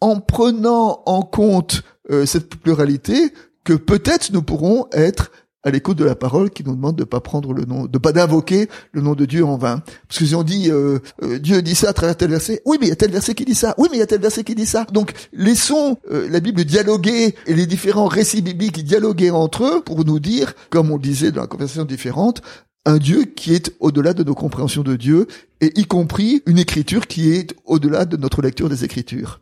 en 0.00 0.20
prenant 0.20 1.02
en 1.06 1.22
compte 1.22 1.82
euh, 2.10 2.26
cette 2.26 2.54
pluralité 2.56 3.32
que 3.64 3.72
peut-être 3.72 4.32
nous 4.32 4.42
pourrons 4.42 4.86
être 4.92 5.30
à 5.62 5.70
l'écoute 5.70 5.98
de 5.98 6.04
la 6.04 6.14
parole 6.14 6.50
qui 6.50 6.62
nous 6.62 6.76
demande 6.76 6.94
de 6.94 7.02
pas 7.02 7.20
prendre 7.20 7.52
le 7.52 7.64
nom, 7.64 7.86
de 7.86 7.98
pas 7.98 8.12
d'invoquer 8.12 8.68
le 8.92 9.00
nom 9.00 9.14
de 9.14 9.24
Dieu 9.24 9.44
en 9.44 9.56
vain. 9.56 9.82
Parce 10.06 10.20
que 10.20 10.26
si 10.26 10.34
on 10.36 10.44
dit 10.44 10.70
euh, 10.70 11.00
euh, 11.24 11.40
Dieu 11.40 11.60
dit 11.62 11.74
ça 11.74 11.88
à 11.88 11.92
travers 11.92 12.16
tel 12.16 12.30
verset, 12.30 12.62
oui 12.64 12.76
mais 12.80 12.86
il 12.86 12.90
y 12.90 12.92
a 12.92 12.96
tel 12.96 13.10
verset 13.10 13.34
qui 13.34 13.44
dit 13.44 13.56
ça, 13.56 13.74
oui 13.78 13.88
mais 13.90 13.96
il 13.96 14.00
y 14.00 14.02
a 14.02 14.06
tel 14.06 14.20
verset 14.20 14.44
qui 14.44 14.54
dit 14.54 14.66
ça. 14.66 14.86
Donc 14.92 15.12
laissons 15.32 15.98
la 16.08 16.38
Bible 16.38 16.64
dialoguer 16.64 17.34
et 17.46 17.54
les 17.54 17.66
différents 17.66 18.06
récits 18.06 18.42
bibliques 18.42 18.84
dialoguer 18.84 19.30
entre 19.30 19.64
eux 19.64 19.80
pour 19.82 20.04
nous 20.04 20.20
dire, 20.20 20.54
comme 20.70 20.90
on 20.90 20.96
le 20.96 21.02
disait 21.02 21.32
dans 21.32 21.40
la 21.40 21.48
conversation 21.48 21.84
différente, 21.84 22.42
un 22.86 22.98
Dieu 22.98 23.24
qui 23.24 23.52
est 23.52 23.74
au-delà 23.80 24.14
de 24.14 24.24
nos 24.24 24.34
compréhensions 24.34 24.82
de 24.82 24.96
Dieu 24.96 25.26
et 25.60 25.78
y 25.78 25.84
compris 25.84 26.42
une 26.46 26.58
écriture 26.58 27.06
qui 27.06 27.32
est 27.32 27.54
au-delà 27.66 28.06
de 28.06 28.16
notre 28.16 28.40
lecture 28.40 28.68
des 28.68 28.84
écritures. 28.84 29.40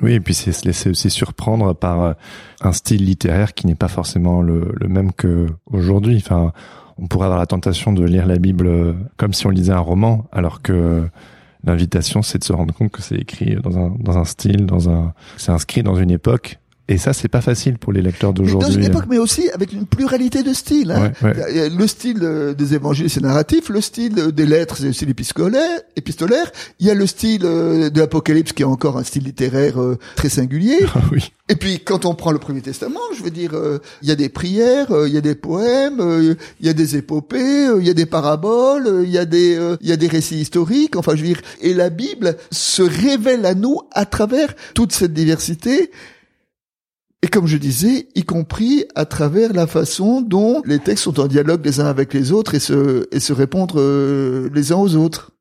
Oui, 0.00 0.12
et 0.12 0.20
puis 0.20 0.32
c'est 0.32 0.52
se 0.52 0.64
laisser 0.64 0.88
aussi 0.88 1.10
surprendre 1.10 1.74
par 1.74 2.02
euh, 2.02 2.12
un 2.60 2.72
style 2.72 3.04
littéraire 3.04 3.52
qui 3.52 3.66
n'est 3.66 3.74
pas 3.74 3.88
forcément 3.88 4.42
le, 4.42 4.72
le 4.80 4.86
même 4.86 5.12
que 5.12 5.48
aujourd'hui. 5.66 6.16
Enfin, 6.24 6.52
on 6.98 7.08
pourrait 7.08 7.26
avoir 7.26 7.40
la 7.40 7.46
tentation 7.46 7.92
de 7.92 8.04
lire 8.04 8.26
la 8.26 8.38
Bible 8.38 8.68
euh, 8.68 8.92
comme 9.16 9.32
si 9.32 9.46
on 9.48 9.50
lisait 9.50 9.72
un 9.72 9.80
roman, 9.80 10.26
alors 10.30 10.62
que 10.62 11.08
l'invitation, 11.64 12.22
c'est 12.22 12.38
de 12.38 12.44
se 12.44 12.52
rendre 12.52 12.72
compte 12.72 12.92
que 12.92 13.02
c'est 13.02 13.16
écrit 13.16 13.56
dans 13.56 13.76
un, 13.76 13.90
dans 13.98 14.18
un 14.18 14.24
style, 14.24 14.66
dans 14.66 14.88
un, 14.88 15.14
c'est 15.36 15.50
inscrit 15.50 15.82
dans 15.82 15.96
une 15.96 16.12
époque. 16.12 16.60
Et 16.90 16.96
ça, 16.96 17.12
c'est 17.12 17.28
pas 17.28 17.42
facile 17.42 17.76
pour 17.76 17.92
les 17.92 18.00
lecteurs 18.00 18.30
Mais 18.30 18.38
dans 18.38 18.42
d'aujourd'hui. 18.44 18.76
une 18.76 18.84
époque, 18.84 19.04
mais 19.10 19.18
aussi 19.18 19.50
avec 19.50 19.74
une 19.74 19.84
pluralité 19.84 20.42
de 20.42 20.54
styles. 20.54 20.90
Hein. 20.90 21.12
Ouais, 21.22 21.36
ouais. 21.36 21.68
Le 21.68 21.86
style 21.86 22.20
euh, 22.22 22.54
des 22.54 22.74
évangiles, 22.74 23.10
c'est 23.10 23.20
narratif. 23.20 23.68
Le 23.68 23.82
style 23.82 24.18
euh, 24.18 24.32
des 24.32 24.46
lettres, 24.46 24.78
c'est 24.78 24.86
le 24.86 24.92
style 24.94 25.10
épistolaire. 25.10 25.80
épistolaire. 25.96 26.50
Il 26.80 26.86
y 26.86 26.90
a 26.90 26.94
le 26.94 27.06
style 27.06 27.42
euh, 27.44 27.90
de 27.90 28.00
l'Apocalypse, 28.00 28.52
qui 28.52 28.62
est 28.62 28.66
encore 28.66 28.96
un 28.96 29.04
style 29.04 29.24
littéraire 29.24 29.76
très 30.16 30.28
singulier. 30.28 30.78
Ah 30.94 31.02
oui. 31.12 31.32
Et 31.48 31.54
puis, 31.54 31.80
quand 31.80 32.06
on 32.06 32.14
prend 32.14 32.32
le 32.32 32.38
Premier 32.38 32.60
Testament, 32.60 33.00
je 33.16 33.22
veux 33.22 33.30
dire, 33.30 33.52
il 34.02 34.08
y 34.08 34.10
a 34.10 34.16
des 34.16 34.28
prières, 34.28 34.88
il 35.06 35.12
y 35.12 35.16
a 35.16 35.20
des 35.20 35.34
poèmes, 35.34 36.02
il 36.60 36.66
y 36.66 36.68
a 36.68 36.72
des 36.72 36.96
épopées, 36.96 37.68
il 37.78 37.86
y 37.86 37.90
a 37.90 37.94
des 37.94 38.06
paraboles, 38.06 39.02
il 39.04 39.10
y 39.10 39.18
a 39.18 39.24
des, 39.24 39.58
il 39.80 39.88
y 39.88 39.92
a 39.92 39.96
des 39.96 40.08
récits 40.08 40.38
historiques. 40.40 40.96
Enfin, 40.96 41.12
je 41.14 41.20
veux 41.22 41.28
dire, 41.28 41.40
et 41.60 41.72
la 41.72 41.90
Bible 41.90 42.36
se 42.50 42.82
révèle 42.82 43.46
à 43.46 43.54
nous 43.54 43.80
à 43.92 44.06
travers 44.06 44.54
toute 44.74 44.92
cette 44.92 45.12
diversité. 45.12 45.90
Et 47.22 47.28
comme 47.28 47.46
je 47.46 47.56
disais, 47.56 48.08
y 48.14 48.22
compris 48.22 48.84
à 48.94 49.04
travers 49.04 49.52
la 49.52 49.66
façon 49.66 50.20
dont 50.20 50.62
les 50.64 50.78
textes 50.78 51.04
sont 51.04 51.18
en 51.18 51.26
dialogue 51.26 51.64
les 51.64 51.80
uns 51.80 51.86
avec 51.86 52.14
les 52.14 52.30
autres 52.30 52.54
et 52.54 52.60
se, 52.60 53.08
et 53.10 53.18
se 53.18 53.32
répondre 53.32 53.80
euh, 53.80 54.48
les 54.54 54.70
uns 54.72 54.76
aux 54.76 54.94
autres. 54.94 55.32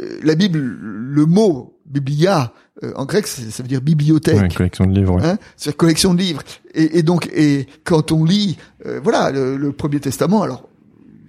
Euh, 0.00 0.18
La 0.24 0.34
Bible, 0.34 0.58
le 0.58 1.26
mot 1.26 1.76
biblia, 1.86 2.52
euh, 2.82 2.92
en 2.96 3.04
grec, 3.04 3.26
ça 3.26 3.62
veut 3.62 3.68
dire 3.68 3.80
bibliothèque. 3.80 4.40
Ouais, 4.40 4.48
collection 4.48 4.86
de 4.86 4.92
livres. 4.94 5.16
ouais. 5.16 5.24
Hein, 5.24 5.38
c'est 5.56 5.76
collection 5.76 6.14
de 6.14 6.18
livres. 6.20 6.42
Et, 6.74 6.98
et 6.98 7.02
donc, 7.02 7.28
et 7.32 7.66
quand 7.84 8.10
on 8.12 8.24
lit, 8.24 8.56
euh, 8.86 9.00
voilà, 9.02 9.30
le, 9.30 9.56
le 9.56 9.72
Premier 9.72 10.00
Testament. 10.00 10.42
Alors, 10.42 10.68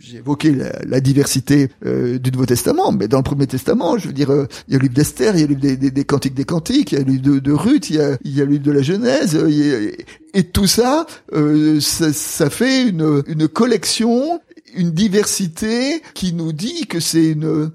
j'ai 0.04 0.18
évoqué 0.18 0.52
la, 0.52 0.72
la 0.86 1.00
diversité 1.00 1.70
euh, 1.86 2.18
du 2.18 2.32
Nouveau 2.32 2.46
Testament, 2.46 2.92
mais 2.92 3.08
dans 3.08 3.18
le 3.18 3.24
Premier 3.24 3.48
Testament, 3.48 3.98
je 3.98 4.08
veux 4.08 4.14
dire, 4.14 4.32
euh, 4.32 4.48
il 4.68 4.74
y 4.74 4.76
a 4.76 4.80
le 4.80 4.84
livre 4.84 4.96
d'Esther, 4.96 5.36
il 5.36 5.42
y 5.42 5.44
a 5.44 5.48
le 5.48 5.54
livre 5.54 5.62
des, 5.62 5.78
des, 5.78 5.92
des 5.92 6.06
Cantiques 6.06 6.34
des 6.34 6.46
Cantiques, 6.46 6.92
il 6.92 6.98
y 6.98 7.02
a 7.02 7.04
le 7.04 7.12
livre 7.12 7.24
de, 7.24 7.40
de 7.40 7.52
Ruth, 7.52 7.90
il 7.90 7.98
y 7.98 8.02
a, 8.02 8.18
il 8.24 8.36
y 8.36 8.42
a 8.42 8.46
le 8.46 8.52
livre 8.52 8.64
de 8.64 8.72
la 8.72 8.82
Genèse, 8.82 9.36
euh, 9.36 9.50
il 9.50 9.58
y 9.58 9.74
a- 9.74 9.92
et 10.34 10.44
tout 10.44 10.68
ça, 10.68 11.06
euh, 11.34 11.80
ça, 11.82 12.12
ça 12.14 12.50
fait 12.50 12.88
une, 12.88 13.22
une 13.28 13.48
collection, 13.48 14.40
une 14.76 14.92
diversité 14.92 16.02
qui 16.14 16.34
nous 16.34 16.54
dit 16.54 16.88
que 16.88 17.00
c'est 17.00 17.32
une, 17.32 17.72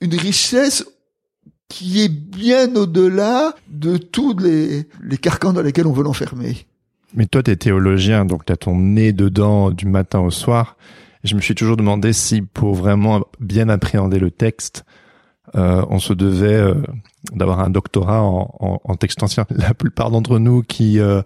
une 0.00 0.14
richesse 0.14 0.84
qui 1.68 2.02
est 2.02 2.08
bien 2.08 2.74
au-delà 2.76 3.54
de 3.70 3.98
tous 3.98 4.36
les, 4.38 4.86
les 5.02 5.18
carcans 5.18 5.52
dans 5.52 5.60
lesquels 5.60 5.86
on 5.86 5.92
veut 5.92 6.02
l'enfermer. 6.04 6.66
Mais 7.14 7.26
toi, 7.26 7.42
t'es 7.42 7.56
théologien, 7.56 8.24
donc 8.24 8.46
t'as 8.46 8.56
ton 8.56 8.76
nez 8.78 9.12
dedans 9.12 9.70
du 9.70 9.86
matin 9.86 10.20
au 10.20 10.30
soir. 10.30 10.76
Je 11.28 11.34
me 11.34 11.42
suis 11.42 11.54
toujours 11.54 11.76
demandé 11.76 12.14
si, 12.14 12.40
pour 12.40 12.74
vraiment 12.74 13.20
bien 13.38 13.68
appréhender 13.68 14.18
le 14.18 14.30
texte, 14.30 14.86
euh, 15.54 15.84
on 15.90 15.98
se 15.98 16.14
devait 16.14 16.54
euh, 16.54 16.74
d'avoir 17.32 17.60
un 17.60 17.68
doctorat 17.68 18.22
en, 18.22 18.94
texte 18.98 19.22
ancien. 19.22 19.44
La 19.50 19.74
plupart 19.74 20.10
d'entre 20.10 20.38
nous 20.38 20.62
qui 20.62 20.98
euh, 20.98 21.20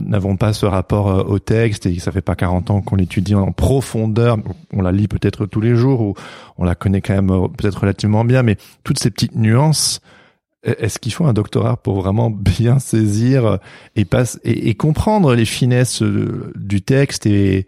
n'avons 0.00 0.38
pas 0.38 0.54
ce 0.54 0.64
rapport 0.64 1.28
au 1.28 1.38
texte 1.38 1.84
et 1.84 1.98
ça 1.98 2.10
fait 2.10 2.22
pas 2.22 2.36
40 2.36 2.70
ans 2.70 2.80
qu'on 2.80 2.96
l'étudie 2.96 3.34
en 3.34 3.52
profondeur, 3.52 4.38
on 4.72 4.80
la 4.80 4.92
lit 4.92 5.08
peut-être 5.08 5.44
tous 5.44 5.60
les 5.60 5.74
jours 5.74 6.00
ou 6.00 6.14
on 6.56 6.64
la 6.64 6.74
connaît 6.74 7.02
quand 7.02 7.14
même 7.14 7.48
peut-être 7.50 7.80
relativement 7.80 8.24
bien, 8.24 8.42
mais 8.42 8.56
toutes 8.82 8.98
ces 8.98 9.10
petites 9.10 9.36
nuances, 9.36 10.00
est-ce 10.62 10.98
qu'il 10.98 11.12
faut 11.12 11.26
un 11.26 11.34
doctorat 11.34 11.76
pour 11.76 12.00
vraiment 12.00 12.30
bien 12.34 12.78
saisir 12.78 13.58
et, 13.94 14.06
et, 14.44 14.74
comprendre 14.74 15.34
les 15.34 15.44
finesses 15.44 16.02
du 16.02 16.80
texte 16.80 17.26
et 17.26 17.66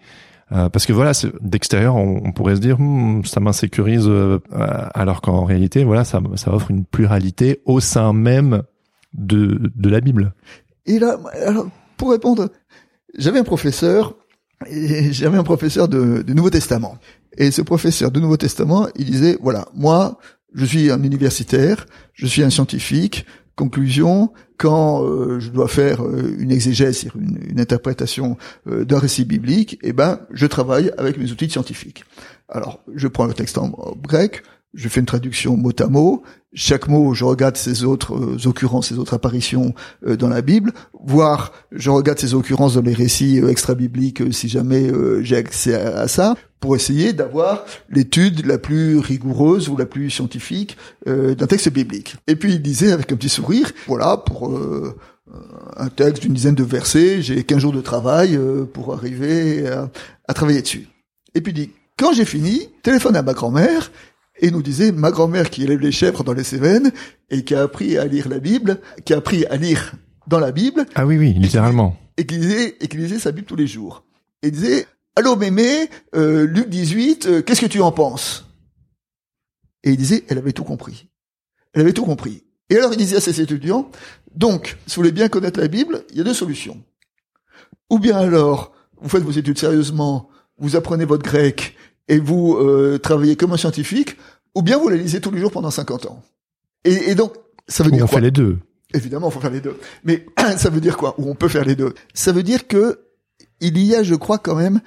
euh, 0.53 0.69
parce 0.69 0.87
que 0.87 0.93
voilà, 0.93 1.13
d'extérieur, 1.41 1.97
on, 1.97 2.23
on 2.25 2.33
pourrait 2.33 2.57
se 2.57 2.61
dire, 2.61 2.79
Hmm, 2.79 3.25
ça 3.25 3.41
m'insécurise, 3.41 4.07
euh, 4.09 4.39
alors 4.51 5.21
qu'en 5.21 5.45
réalité, 5.45 5.85
voilà, 5.85 6.05
ça, 6.05 6.21
ça 6.37 6.53
offre 6.53 6.71
une 6.71 6.85
pluralité 6.85 7.61
au 7.65 7.81
sein 7.81 8.13
même 8.13 8.63
de, 9.13 9.71
de 9.75 9.89
la 9.89 10.01
Bible. 10.01 10.35
Et 10.87 10.99
là, 10.99 11.19
alors, 11.47 11.69
pour 11.97 12.11
répondre, 12.11 12.51
j'avais 13.17 13.39
un 13.39 13.45
professeur, 13.45 14.17
j'avais 15.11 15.39
un 15.39 15.45
professeur 15.45 15.89
de, 15.89 16.23
de 16.23 16.35
Nouveau 16.35 16.51
Testament. 16.51 16.99
Et 17.37 17.51
ce 17.51 17.63
professeur 17.63 18.11
de 18.11 18.19
Nouveau 18.19 18.37
Testament, 18.37 18.89
il 18.97 19.05
disait, 19.05 19.39
voilà, 19.41 19.69
moi, 19.75 20.19
je 20.55 20.65
suis 20.65 20.91
un 20.91 21.03
universitaire, 21.03 21.87
je 22.13 22.27
suis 22.27 22.43
un 22.43 22.51
scientifique, 22.51 23.25
conclusion, 23.55 24.33
quand 24.61 25.03
euh, 25.03 25.41
je 25.41 25.49
dois 25.49 25.69
faire 25.69 26.05
euh, 26.05 26.37
une 26.39 26.53
exégèse, 26.53 27.07
une, 27.15 27.59
interprétation 27.59 28.37
euh, 28.69 28.85
d'un 28.85 28.99
récit 28.99 29.25
biblique, 29.25 29.79
eh 29.83 29.95
ben, 29.95 30.21
je 30.31 30.45
travaille 30.45 30.93
avec 30.99 31.17
mes 31.17 31.33
outils 31.33 31.49
scientifiques. 31.49 32.05
Alors, 32.47 32.85
je 32.95 33.09
prends 33.09 33.25
le 33.25 33.33
texte 33.33 33.57
en 33.57 33.73
grec, 34.03 34.43
je 34.75 34.89
fais 34.89 35.01
une 35.01 35.07
traduction 35.07 35.57
mot 35.57 35.73
à 35.79 35.87
mot. 35.87 36.23
Chaque 36.53 36.89
mot, 36.89 37.15
je 37.15 37.25
regarde 37.25 37.57
ses 37.57 37.85
autres 37.85 38.15
euh, 38.15 38.49
occurrences, 38.49 38.89
ses 38.89 38.99
autres 38.99 39.15
apparitions 39.15 39.75
euh, 40.07 40.17
dans 40.17 40.29
la 40.29 40.43
Bible, 40.43 40.73
voire 41.05 41.53
je 41.71 41.91
regarde 41.91 42.19
ces 42.19 42.35
occurrences 42.35 42.75
dans 42.75 42.83
les 42.83 42.93
récits 42.93 43.41
euh, 43.41 43.49
extra-bibliques 43.49 44.33
si 44.33 44.49
jamais 44.49 44.91
j'ai 45.23 45.37
accès 45.37 45.75
à, 45.75 46.09
ça, 46.09 46.35
pour 46.59 46.75
essayer 46.75 47.13
d'avoir 47.13 47.65
l'étude 47.89 48.47
la 48.47 48.59
plus 48.59 48.99
rigoureuse 48.99 49.69
ou 49.69 49.77
la 49.77 49.87
plus 49.87 50.11
scientifique 50.11 50.77
d'un 51.07 51.47
texte 51.47 51.71
biblique. 51.71 52.17
Et 52.27 52.37
puis 52.37 52.55
il 52.55 52.63
disait 52.63 52.93
avec 52.93 53.13
un 53.13 53.17
petit 53.17 53.29
sourire, 53.29 53.71
voilà, 53.87 54.17
pour 54.17 54.53
un 55.77 55.89
texte 55.89 56.23
d'une 56.23 56.35
dizaine 56.35 56.55
de 56.55 56.65
versets, 56.65 57.23
j'ai 57.23 57.45
15 57.45 57.59
jours 57.59 57.73
de 57.73 57.81
travail 57.81 58.39
pour 58.73 58.93
arriver 58.93 59.69
à, 59.69 59.91
à 60.29 60.35
travailler 60.35 60.63
dessus. 60.63 60.89
Et 61.35 61.41
puis 61.41 61.53
il 61.53 61.55
dit, 61.55 61.71
quand 62.01 62.13
j'ai 62.15 62.25
fini, 62.25 62.69
téléphone 62.83 63.15
à 63.15 63.23
ma 63.23 63.35
grand-mère, 63.35 63.91
et 64.41 64.51
nous 64.51 64.63
disait 64.63 64.91
ma 64.93 65.11
grand-mère 65.11 65.51
qui 65.51 65.63
élève 65.63 65.81
les 65.81 65.93
chèvres 65.93 66.25
dans 66.25 66.33
les 66.33 66.45
Cévennes 66.45 66.93
et 67.31 67.45
qui 67.45 67.55
a 67.55 67.63
appris 67.63 67.97
à 67.99 68.07
lire 68.07 68.29
la 68.29 68.39
Bible, 68.39 68.81
qui 69.05 69.13
a 69.15 69.19
appris 69.19 69.45
à 69.47 69.57
lire 69.57 69.93
dans 70.27 70.41
la 70.41 70.51
Bible 70.53 70.87
Ah 70.95 71.07
oui, 71.07 71.17
oui, 71.19 71.33
littéralement. 71.35 71.97
et 72.17 72.27
qui 72.27 72.37
lisait 72.37 72.77
et 72.81 72.89
qui 72.89 72.97
lisait 72.97 73.19
sa 73.19 73.33
Bible 73.33 73.47
tous 73.47 73.57
les 73.57 73.67
jours. 73.67 74.05
Et 74.43 74.51
disait 74.51 74.87
allô 75.17 75.37
mémé, 75.37 75.89
euh, 76.15 76.47
Luc 76.47 76.69
18, 76.69 77.27
euh, 77.27 77.43
qu'est-ce 77.43 77.61
que 77.61 77.67
tu 77.67 77.81
en 77.81 77.93
penses? 77.93 78.47
Et 79.85 79.91
il 79.91 79.97
disait 79.97 80.25
elle 80.29 80.39
avait 80.39 80.53
tout 80.53 80.65
compris. 80.65 81.09
Elle 81.73 81.83
avait 81.83 81.93
tout 81.93 82.05
compris. 82.05 82.45
Et 82.69 82.77
alors 82.77 82.93
il 82.93 82.97
disait 82.99 83.17
à 83.17 83.21
ses 83.21 83.41
étudiants 83.41 83.91
Donc, 84.35 84.77
si 84.87 84.97
vous 84.97 85.03
voulez 85.03 85.13
bien 85.13 85.29
connaître 85.29 85.61
la 85.61 85.69
Bible, 85.69 86.05
il 86.11 86.17
y 86.19 86.21
a 86.21 86.25
deux 86.25 86.35
solutions. 86.35 86.83
Ou 87.91 87.99
bien 87.99 88.17
alors, 88.17 88.73
vous 89.01 89.09
faites 89.09 89.23
vos 89.23 89.31
études 89.33 89.59
sérieusement, 89.59 90.29
vous 90.59 90.77
apprenez 90.77 91.05
votre 91.05 91.25
grec 91.25 91.77
et 92.11 92.19
vous 92.19 92.57
euh, 92.57 92.99
travaillez 92.99 93.37
comme 93.37 93.53
un 93.53 93.57
scientifique, 93.57 94.17
ou 94.55 94.63
bien 94.63 94.77
vous 94.77 94.89
la 94.89 94.97
lisez 94.97 95.21
tous 95.21 95.31
les 95.31 95.41
jours 95.41 95.53
pendant 95.53 95.71
50 95.71 96.07
ans. 96.07 96.23
Et, 96.85 97.11
et 97.11 97.15
donc, 97.15 97.35
ça 97.69 97.85
veut 97.85 97.91
Ou 97.91 97.95
dire 97.95 98.05
on 98.05 98.09
quoi 98.09 98.19
fait 98.19 98.25
les 98.25 98.31
deux. 98.33 98.59
Évidemment, 98.93 99.29
il 99.29 99.33
faut 99.33 99.41
faire 99.41 99.53
les 99.53 99.61
deux. 99.61 99.79
Mais 100.05 100.27
ça 100.59 100.71
veut 100.71 100.81
dire 100.81 100.97
quoi 100.97 101.15
Ou 101.19 101.31
on 101.31 101.37
peut 101.37 101.49
faire 101.49 101.65
les 101.65 101.77
deux. 101.77 101.95
Ça 102.13 102.33
veut 102.33 102.43
dire 102.43 102.67
que 102.67 102.99
il 103.61 103.79
y 103.79 103.95
a, 103.95 104.03
je 104.03 104.17
crois, 104.17 104.39
quand 104.39 104.57
même 104.57 104.81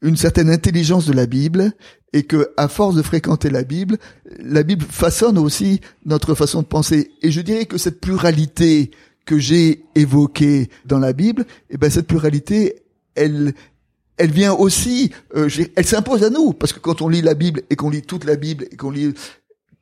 une 0.00 0.16
certaine 0.16 0.48
intelligence 0.48 1.04
de 1.04 1.12
la 1.12 1.26
Bible 1.26 1.72
et 2.14 2.22
que, 2.22 2.50
à 2.56 2.68
force 2.68 2.94
de 2.94 3.02
fréquenter 3.02 3.50
la 3.50 3.62
Bible, 3.62 3.98
la 4.38 4.62
Bible 4.62 4.86
façonne 4.88 5.36
aussi 5.36 5.80
notre 6.06 6.34
façon 6.34 6.62
de 6.62 6.66
penser. 6.66 7.10
Et 7.20 7.30
je 7.30 7.42
dirais 7.42 7.66
que 7.66 7.76
cette 7.76 8.00
pluralité 8.00 8.90
que 9.26 9.38
j'ai 9.38 9.84
évoquée 9.94 10.70
dans 10.86 10.98
la 10.98 11.12
Bible, 11.12 11.44
eh 11.68 11.76
ben 11.76 11.90
cette 11.90 12.06
pluralité, 12.06 12.82
elle, 13.14 13.52
elle 14.20 14.30
vient 14.30 14.52
aussi, 14.52 15.10
euh, 15.34 15.48
elle 15.74 15.86
s'impose 15.86 16.22
à 16.22 16.30
nous 16.30 16.52
parce 16.52 16.72
que 16.72 16.78
quand 16.78 17.00
on 17.00 17.08
lit 17.08 17.22
la 17.22 17.34
Bible 17.34 17.62
et 17.70 17.76
qu'on 17.76 17.90
lit 17.90 18.02
toute 18.02 18.24
la 18.24 18.36
Bible 18.36 18.66
et 18.70 18.76
qu'on 18.76 18.90
lit 18.90 19.14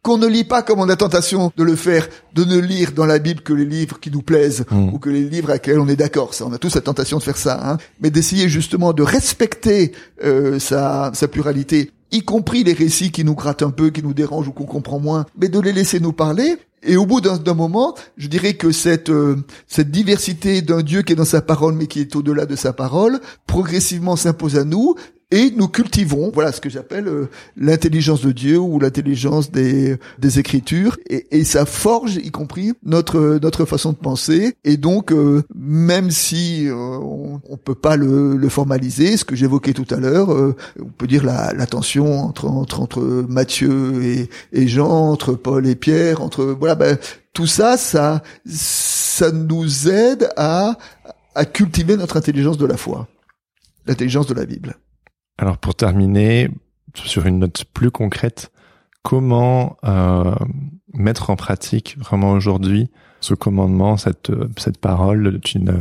qu'on 0.01 0.17
ne 0.17 0.29
lit 0.29 0.45
pas 0.45 0.63
comme 0.63 0.79
on 0.79 0.89
a 0.89 0.97
tentation 0.97 1.53
de 1.57 1.65
le 1.65 1.75
faire, 1.75 2.09
de 2.33 2.45
ne 2.45 2.57
lire 2.59 2.93
dans 2.93 3.05
la 3.05 3.19
Bible 3.19 3.41
que 3.43 3.53
les 3.53 3.65
livres 3.65 3.99
qui 3.99 4.13
nous 4.13 4.23
plaisent 4.23 4.65
Mm. 4.71 4.95
ou 4.95 4.99
que 4.99 5.11
les 5.11 5.25
livres 5.25 5.51
à 5.51 5.55
lesquels 5.55 5.81
on 5.81 5.89
est 5.89 5.97
d'accord. 5.97 6.35
Ça, 6.35 6.47
on 6.47 6.53
a 6.53 6.59
tous 6.59 6.75
la 6.77 6.81
tentation 6.81 7.19
de 7.19 7.23
faire 7.23 7.37
ça, 7.37 7.61
hein. 7.63 7.79
mais 8.01 8.11
d'essayer 8.11 8.49
justement 8.49 8.93
de 8.93 9.03
respecter 9.03 9.93
euh, 10.25 10.59
sa, 10.61 11.11
sa 11.15 11.27
pluralité, 11.27 11.91
y 12.11 12.23
compris 12.23 12.65
les 12.65 12.73
récits 12.73 13.11
qui 13.11 13.25
nous 13.25 13.35
grattent 13.35 13.63
un 13.63 13.71
peu, 13.71 13.91
qui 13.91 14.03
nous 14.03 14.15
dérangent 14.15 14.49
ou 14.49 14.53
qu'on 14.53 14.65
comprend 14.65 14.99
moins, 14.99 15.27
mais 15.39 15.49
de 15.49 15.61
les 15.61 15.73
laisser 15.73 16.01
nous 16.01 16.13
parler. 16.13 16.57
Et 16.83 16.97
au 16.97 17.07
bout 17.07 17.21
d'un 17.21 17.55
moment, 17.55 17.95
je 18.17 18.29
dirais 18.29 18.55
que 18.55 18.71
cette 18.71 19.11
euh, 19.11 19.37
cette 19.67 19.91
diversité 19.91 20.63
d'un 20.63 20.83
Dieu 20.83 21.03
qui 21.03 21.13
est 21.13 21.17
dans 21.17 21.25
sa 21.25 21.43
parole, 21.43 21.75
mais 21.75 21.87
qui 21.87 22.01
est 22.01 22.15
au-delà 22.15 22.47
de 22.47 22.55
sa 22.55 22.73
parole, 22.73 23.21
progressivement 23.47 24.15
s'impose 24.15 24.57
à 24.57 24.65
nous. 24.65 24.95
Et 25.31 25.51
nous 25.55 25.69
cultivons, 25.69 26.31
voilà 26.33 26.53
ce 26.53 26.61
que 26.63 26.71
j'appelle 26.71 27.07
euh, 27.07 27.29
l'intelligence 27.55 28.23
de 28.23 28.33
Dieu 28.33 28.59
ou 28.59 28.81
l'intelligence 28.81 29.51
des, 29.51 29.99
des 30.19 30.39
Écritures, 30.39 30.97
et, 31.07 31.45
ça 31.45 31.67
forge, 31.67 32.17
y 32.17 32.31
compris 32.31 32.73
notre 32.83 33.39
notre 33.43 33.67
façon 33.67 33.93
de 33.93 33.99
penser. 33.99 34.55
Et 34.65 34.79
donc, 34.79 35.13
euh, 35.13 35.43
même 35.55 36.11
si 36.11 36.67
euh, 36.67 36.73
on, 36.75 37.43
on 37.47 37.57
peut 37.59 37.75
pas 37.75 37.97
le, 37.97 38.49
formaliser, 38.49 39.19
ce 39.19 39.27
que 39.27 39.37
j'évoquais 39.37 39.75
tout 39.75 39.87
à 39.91 39.97
l'heure, 39.97 40.31
on 40.31 40.89
peut 40.97 41.07
dire 41.07 41.25
la, 41.25 41.53
la 41.53 41.67
tension 41.67 42.21
entre 42.23 42.47
entre 42.47 42.81
entre 42.81 43.03
Matthieu 43.29 44.03
et, 44.03 44.31
et 44.55 44.67
Jean, 44.67 45.11
entre 45.11 45.35
Paul 45.35 45.67
et 45.67 45.75
Pierre, 45.75 46.23
entre 46.23 46.45
voilà, 46.45 46.75
ben, 46.75 46.97
tout 47.35 47.47
ça, 47.47 47.77
ça 47.77 48.23
ça 48.47 49.31
nous 49.31 49.91
aide 49.91 50.31
à 50.39 50.79
à 51.35 51.45
cultiver 51.45 51.99
notre 51.99 52.17
intelligence 52.17 52.57
de 52.57 52.65
la 52.65 52.79
foi, 52.79 53.09
l'intelligence 53.87 54.27
de 54.27 54.35
la 54.35 54.47
Bible. 54.47 54.79
Alors 55.39 55.59
pour 55.59 55.75
terminer, 55.75 56.51
sur 56.95 57.27
une 57.27 57.39
note 57.39 57.65
plus 57.73 57.91
concrète, 57.91 58.51
comment 59.03 59.77
euh, 59.85 60.35
mettre 60.93 61.31
en 61.31 61.37
pratique 61.37 61.97
vraiment 61.99 62.33
aujourd'hui 62.33 62.91
ce 63.21 63.35
commandement, 63.35 63.97
cette, 63.97 64.31
cette 64.57 64.79
parole, 64.79 65.41
tu 65.41 65.59
ne 65.59 65.73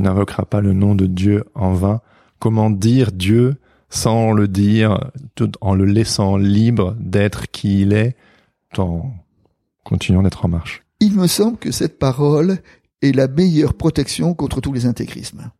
n'invoqueras 0.00 0.44
pas 0.44 0.60
le 0.60 0.72
nom 0.72 0.94
de 0.94 1.06
Dieu 1.06 1.44
en 1.54 1.72
vain. 1.72 2.00
Comment 2.38 2.70
dire 2.70 3.12
Dieu 3.12 3.56
sans 3.88 4.32
le 4.32 4.48
dire, 4.48 5.10
tout 5.34 5.52
en 5.60 5.74
le 5.74 5.84
laissant 5.84 6.36
libre 6.36 6.96
d'être 6.98 7.50
qui 7.50 7.82
il 7.82 7.92
est, 7.92 8.16
tout 8.72 8.80
en 8.80 9.14
continuant 9.84 10.22
d'être 10.22 10.44
en 10.44 10.48
marche? 10.48 10.82
Il 10.98 11.14
me 11.14 11.26
semble 11.26 11.58
que 11.58 11.70
cette 11.70 11.98
parole 11.98 12.58
est 13.02 13.14
la 13.14 13.28
meilleure 13.28 13.74
protection 13.74 14.34
contre 14.34 14.60
tous 14.60 14.72
les 14.72 14.86
intégrismes. 14.86 15.50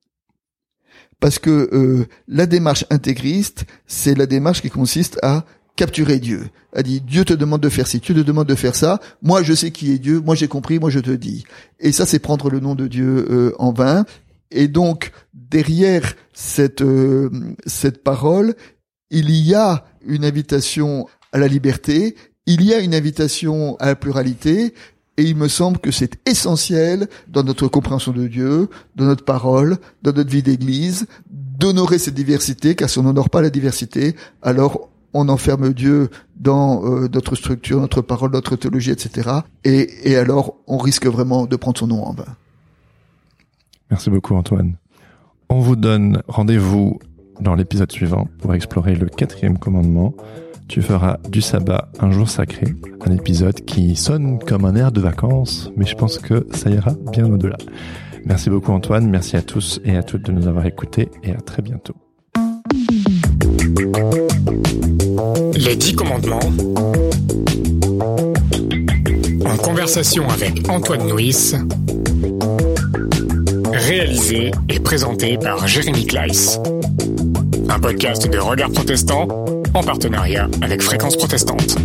Parce 1.22 1.38
que 1.38 1.70
euh, 1.72 2.06
la 2.26 2.46
démarche 2.46 2.84
intégriste, 2.90 3.64
c'est 3.86 4.18
la 4.18 4.26
démarche 4.26 4.60
qui 4.60 4.70
consiste 4.70 5.20
à 5.22 5.44
capturer 5.76 6.18
Dieu. 6.18 6.48
A 6.74 6.82
dit 6.82 7.00
Dieu 7.00 7.24
te 7.24 7.32
demande 7.32 7.60
de 7.60 7.68
faire 7.68 7.86
ci, 7.86 8.00
Dieu 8.00 8.12
te 8.12 8.20
demande 8.22 8.48
de 8.48 8.56
faire 8.56 8.74
ça. 8.74 8.98
Moi 9.22 9.44
je 9.44 9.52
sais 9.52 9.70
qui 9.70 9.92
est 9.92 10.00
Dieu, 10.00 10.20
moi 10.20 10.34
j'ai 10.34 10.48
compris, 10.48 10.80
moi 10.80 10.90
je 10.90 10.98
te 10.98 11.12
dis. 11.12 11.44
Et 11.78 11.92
ça 11.92 12.06
c'est 12.06 12.18
prendre 12.18 12.50
le 12.50 12.58
nom 12.58 12.74
de 12.74 12.88
Dieu 12.88 13.28
euh, 13.30 13.54
en 13.60 13.72
vain. 13.72 14.04
Et 14.50 14.66
donc 14.66 15.12
derrière 15.32 16.14
cette 16.32 16.82
euh, 16.82 17.30
cette 17.66 18.02
parole, 18.02 18.56
il 19.10 19.30
y 19.30 19.54
a 19.54 19.84
une 20.04 20.24
invitation 20.24 21.06
à 21.30 21.38
la 21.38 21.46
liberté, 21.46 22.16
il 22.46 22.64
y 22.64 22.74
a 22.74 22.80
une 22.80 22.96
invitation 22.96 23.76
à 23.78 23.86
la 23.86 23.94
pluralité, 23.94 24.74
et 25.16 25.24
il 25.24 25.36
me 25.36 25.48
semble 25.48 25.78
que 25.78 25.90
c'est 25.90 26.16
essentiel 26.26 27.08
dans 27.28 27.42
notre 27.42 27.68
compréhension 27.68 28.12
de 28.12 28.26
Dieu, 28.26 28.68
dans 28.96 29.04
notre 29.04 29.24
parole, 29.24 29.76
dans 30.02 30.12
notre 30.12 30.30
vie 30.30 30.42
d'église, 30.42 31.06
d'honorer 31.30 31.98
cette 31.98 32.14
diversité, 32.14 32.74
car 32.74 32.88
si 32.88 32.98
on 32.98 33.02
n'honore 33.02 33.30
pas 33.30 33.42
la 33.42 33.50
diversité, 33.50 34.16
alors 34.42 34.88
on 35.14 35.28
enferme 35.28 35.74
Dieu 35.74 36.08
dans 36.36 36.84
euh, 36.84 37.08
notre 37.12 37.34
structure, 37.34 37.80
notre 37.80 38.00
parole, 38.00 38.32
notre 38.32 38.56
théologie, 38.56 38.90
etc. 38.90 39.30
Et, 39.64 40.10
et 40.10 40.16
alors 40.16 40.54
on 40.66 40.78
risque 40.78 41.06
vraiment 41.06 41.46
de 41.46 41.56
prendre 41.56 41.78
son 41.78 41.88
nom 41.88 42.02
en 42.04 42.14
vain. 42.14 42.36
Merci 43.90 44.08
beaucoup 44.08 44.34
Antoine. 44.34 44.76
On 45.50 45.60
vous 45.60 45.76
donne 45.76 46.22
rendez-vous 46.28 46.98
dans 47.40 47.54
l'épisode 47.54 47.92
suivant 47.92 48.28
pour 48.38 48.54
explorer 48.54 48.94
le 48.94 49.06
quatrième 49.06 49.58
commandement. 49.58 50.14
Tu 50.72 50.80
feras 50.80 51.18
du 51.28 51.42
sabbat 51.42 51.90
un 52.00 52.10
jour 52.12 52.30
sacré, 52.30 52.64
un 53.04 53.12
épisode 53.12 53.62
qui 53.66 53.94
sonne 53.94 54.38
comme 54.38 54.64
un 54.64 54.74
air 54.74 54.90
de 54.90 55.02
vacances, 55.02 55.70
mais 55.76 55.84
je 55.84 55.94
pense 55.94 56.16
que 56.16 56.46
ça 56.54 56.70
ira 56.70 56.94
bien 57.12 57.30
au-delà. 57.30 57.58
Merci 58.24 58.48
beaucoup 58.48 58.72
Antoine, 58.72 59.06
merci 59.06 59.36
à 59.36 59.42
tous 59.42 59.82
et 59.84 59.98
à 59.98 60.02
toutes 60.02 60.22
de 60.22 60.32
nous 60.32 60.48
avoir 60.48 60.64
écoutés 60.64 61.10
et 61.24 61.32
à 61.32 61.42
très 61.42 61.60
bientôt. 61.60 61.94
Les 65.54 65.76
dix 65.76 65.94
commandements. 65.94 66.40
En 69.44 69.56
conversation 69.58 70.26
avec 70.30 70.66
Antoine 70.70 71.06
Nuis. 71.06 71.52
Réalisé 73.74 74.52
et 74.70 74.80
présenté 74.80 75.36
par 75.36 75.66
Jérémy 75.68 76.06
Kleiss. 76.06 76.58
Un 77.68 77.78
podcast 77.78 78.26
de 78.26 78.38
Regard 78.38 78.70
Protestant 78.70 79.28
en 79.74 79.82
partenariat 79.82 80.48
avec 80.62 80.82
Fréquence 80.82 81.16
Protestante. 81.16 81.76